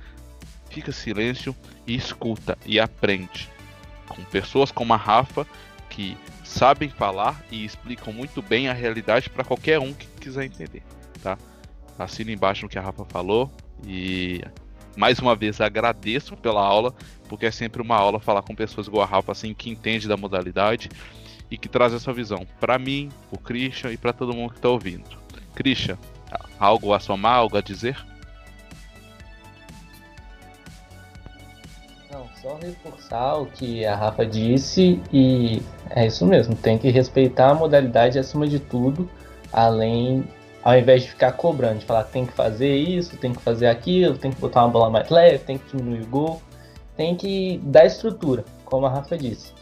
[0.76, 1.56] Fica silêncio
[1.86, 3.48] e escuta e aprende.
[4.06, 5.46] Com pessoas como a Rafa,
[5.88, 10.82] que sabem falar e explicam muito bem a realidade para qualquer um que quiser entender,
[11.22, 11.38] tá?
[11.98, 13.50] Assina embaixo no que a Rafa falou
[13.86, 14.42] e
[14.94, 16.94] mais uma vez agradeço pela aula,
[17.26, 20.18] porque é sempre uma aula falar com pessoas igual a Rafa assim que entende da
[20.18, 20.90] modalidade
[21.50, 24.68] e que traz essa visão para mim, o Christian e para todo mundo que está
[24.68, 25.08] ouvindo.
[25.54, 25.96] Christian,
[26.60, 27.96] algo a somar, algo a dizer?
[32.46, 37.54] Só reforçar o que a Rafa disse e é isso mesmo, tem que respeitar a
[37.54, 39.10] modalidade acima de tudo,
[39.52, 40.24] além
[40.62, 44.16] ao invés de ficar cobrando, de falar tem que fazer isso, tem que fazer aquilo,
[44.16, 46.42] tem que botar uma bola mais leve, tem que diminuir o gol,
[46.96, 49.52] tem que dar estrutura, como a Rafa disse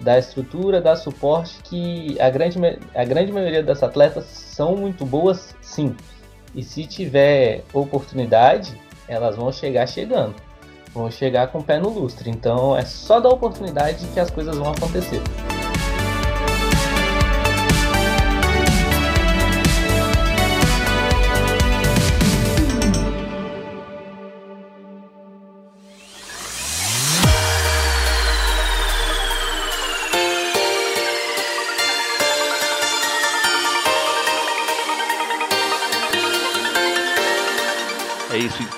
[0.00, 2.58] da estrutura, dar suporte, que a grande,
[2.92, 5.94] a grande maioria das atletas são muito boas, sim.
[6.56, 8.76] E se tiver oportunidade,
[9.06, 10.34] elas vão chegar chegando.
[10.94, 12.30] Vão chegar com o pé no lustre.
[12.30, 15.22] Então é só dar oportunidade que as coisas vão acontecer.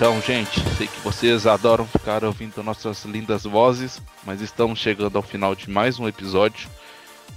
[0.04, 5.22] Então, gente, sei que vocês adoram ficar ouvindo nossas lindas vozes, mas estamos chegando ao
[5.22, 6.68] final de mais um episódio.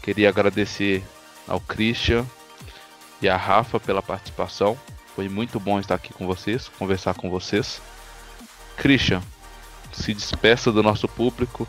[0.03, 1.01] Queria agradecer
[1.47, 2.26] ao Christian
[3.22, 4.78] e à Rafa pela participação.
[5.15, 7.82] Foi muito bom estar aqui com vocês, conversar com vocês.
[8.76, 9.22] Christian,
[9.93, 11.65] se despeça do nosso público,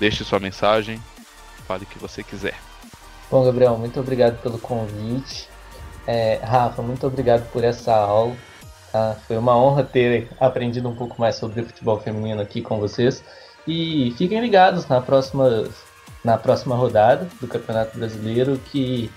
[0.00, 0.98] deixe sua mensagem,
[1.66, 2.58] fale o que você quiser.
[3.30, 5.46] Bom, Gabriel, muito obrigado pelo convite.
[6.06, 8.47] É, Rafa, muito obrigado por essa aula.
[8.92, 9.16] Tá?
[9.26, 13.22] Foi uma honra ter aprendido um pouco mais sobre futebol feminino aqui com vocês.
[13.66, 15.68] E fiquem ligados na próxima,
[16.24, 19.10] na próxima rodada do Campeonato Brasileiro, que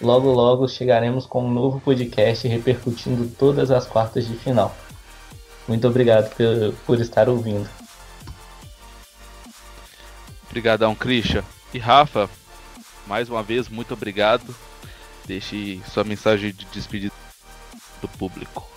[0.00, 4.74] logo logo chegaremos com um novo podcast repercutindo todas as quartas de final.
[5.66, 7.68] Muito obrigado por, por estar ouvindo.
[10.48, 11.42] Obrigadão, Christian.
[11.72, 12.28] E Rafa,
[13.06, 14.54] mais uma vez, muito obrigado.
[15.26, 17.14] Deixe sua mensagem de despedida
[18.00, 18.68] do público.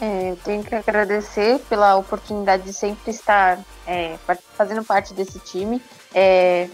[0.00, 4.16] É, tenho que agradecer pela oportunidade de sempre estar é,
[4.54, 5.82] fazendo parte desse time.
[6.14, 6.68] É,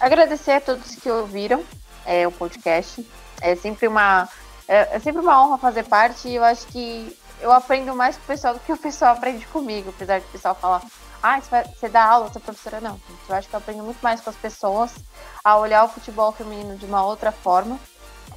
[0.00, 1.62] agradecer a todos que ouviram
[2.06, 3.06] é, o podcast.
[3.42, 4.28] É sempre uma
[4.66, 8.22] é, é, sempre uma honra fazer parte e eu acho que eu aprendo mais com
[8.22, 10.82] o pessoal do que o pessoal aprende comigo, apesar de o pessoal falar,
[11.20, 13.00] ah, você dá aula, você é professora, não.
[13.28, 14.94] Eu acho que eu aprendo muito mais com as pessoas
[15.42, 17.80] a olhar o futebol feminino de uma outra forma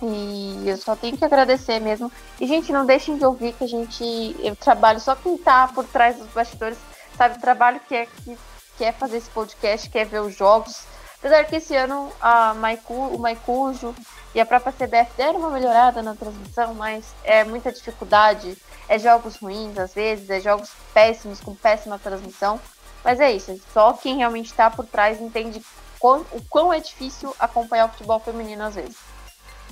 [0.05, 2.11] e eu só tenho que agradecer mesmo.
[2.39, 4.35] E, gente, não deixem de ouvir que a gente.
[4.39, 6.77] Eu trabalho só quem tá por trás dos bastidores,
[7.17, 7.37] sabe?
[7.37, 8.37] O trabalho que é, que,
[8.77, 10.83] que é fazer esse podcast, que é ver os jogos.
[11.19, 13.95] Apesar que esse ano a Maicu, o Maicujo
[14.35, 18.57] e a própria CBF deram uma melhorada na transmissão, mas é muita dificuldade.
[18.89, 22.59] É jogos ruins às vezes, é jogos péssimos, com péssima transmissão.
[23.05, 25.61] Mas é isso, só quem realmente está por trás entende
[26.01, 29.12] o quão é difícil acompanhar o futebol feminino às vezes.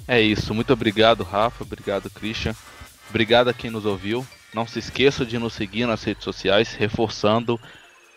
[0.07, 2.55] É isso, muito obrigado, Rafa, obrigado, Christian.
[3.09, 4.25] Obrigado a quem nos ouviu.
[4.53, 7.59] Não se esqueça de nos seguir nas redes sociais, reforçando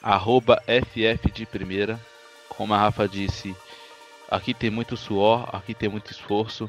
[0.02, 2.00] arroba FF de primeira.
[2.48, 3.54] Como a Rafa disse,
[4.30, 6.68] aqui tem muito suor, aqui tem muito esforço,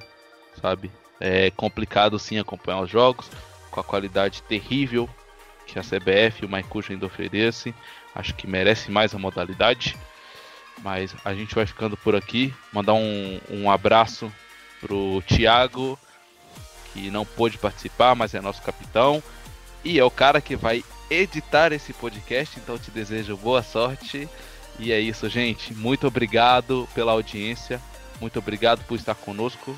[0.61, 0.91] sabe?
[1.19, 3.29] É complicado sim acompanhar os jogos
[3.71, 5.09] com a qualidade terrível
[5.65, 7.73] que a CBF e o Maicujo ainda oferece.
[8.13, 9.97] Acho que merece mais a modalidade.
[10.81, 12.53] Mas a gente vai ficando por aqui.
[12.71, 14.31] Mandar um, um abraço
[14.79, 15.97] pro Thiago,
[16.93, 19.21] que não pôde participar, mas é nosso capitão.
[19.83, 24.27] E é o cara que vai editar esse podcast, então te desejo boa sorte.
[24.79, 25.73] E é isso, gente.
[25.73, 27.81] Muito obrigado pela audiência.
[28.19, 29.75] Muito obrigado por estar conosco.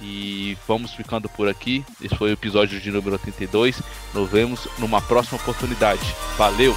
[0.00, 1.84] E vamos ficando por aqui.
[2.02, 3.80] Esse foi o episódio de número 82.
[4.12, 6.14] Nos vemos numa próxima oportunidade.
[6.36, 6.74] Valeu!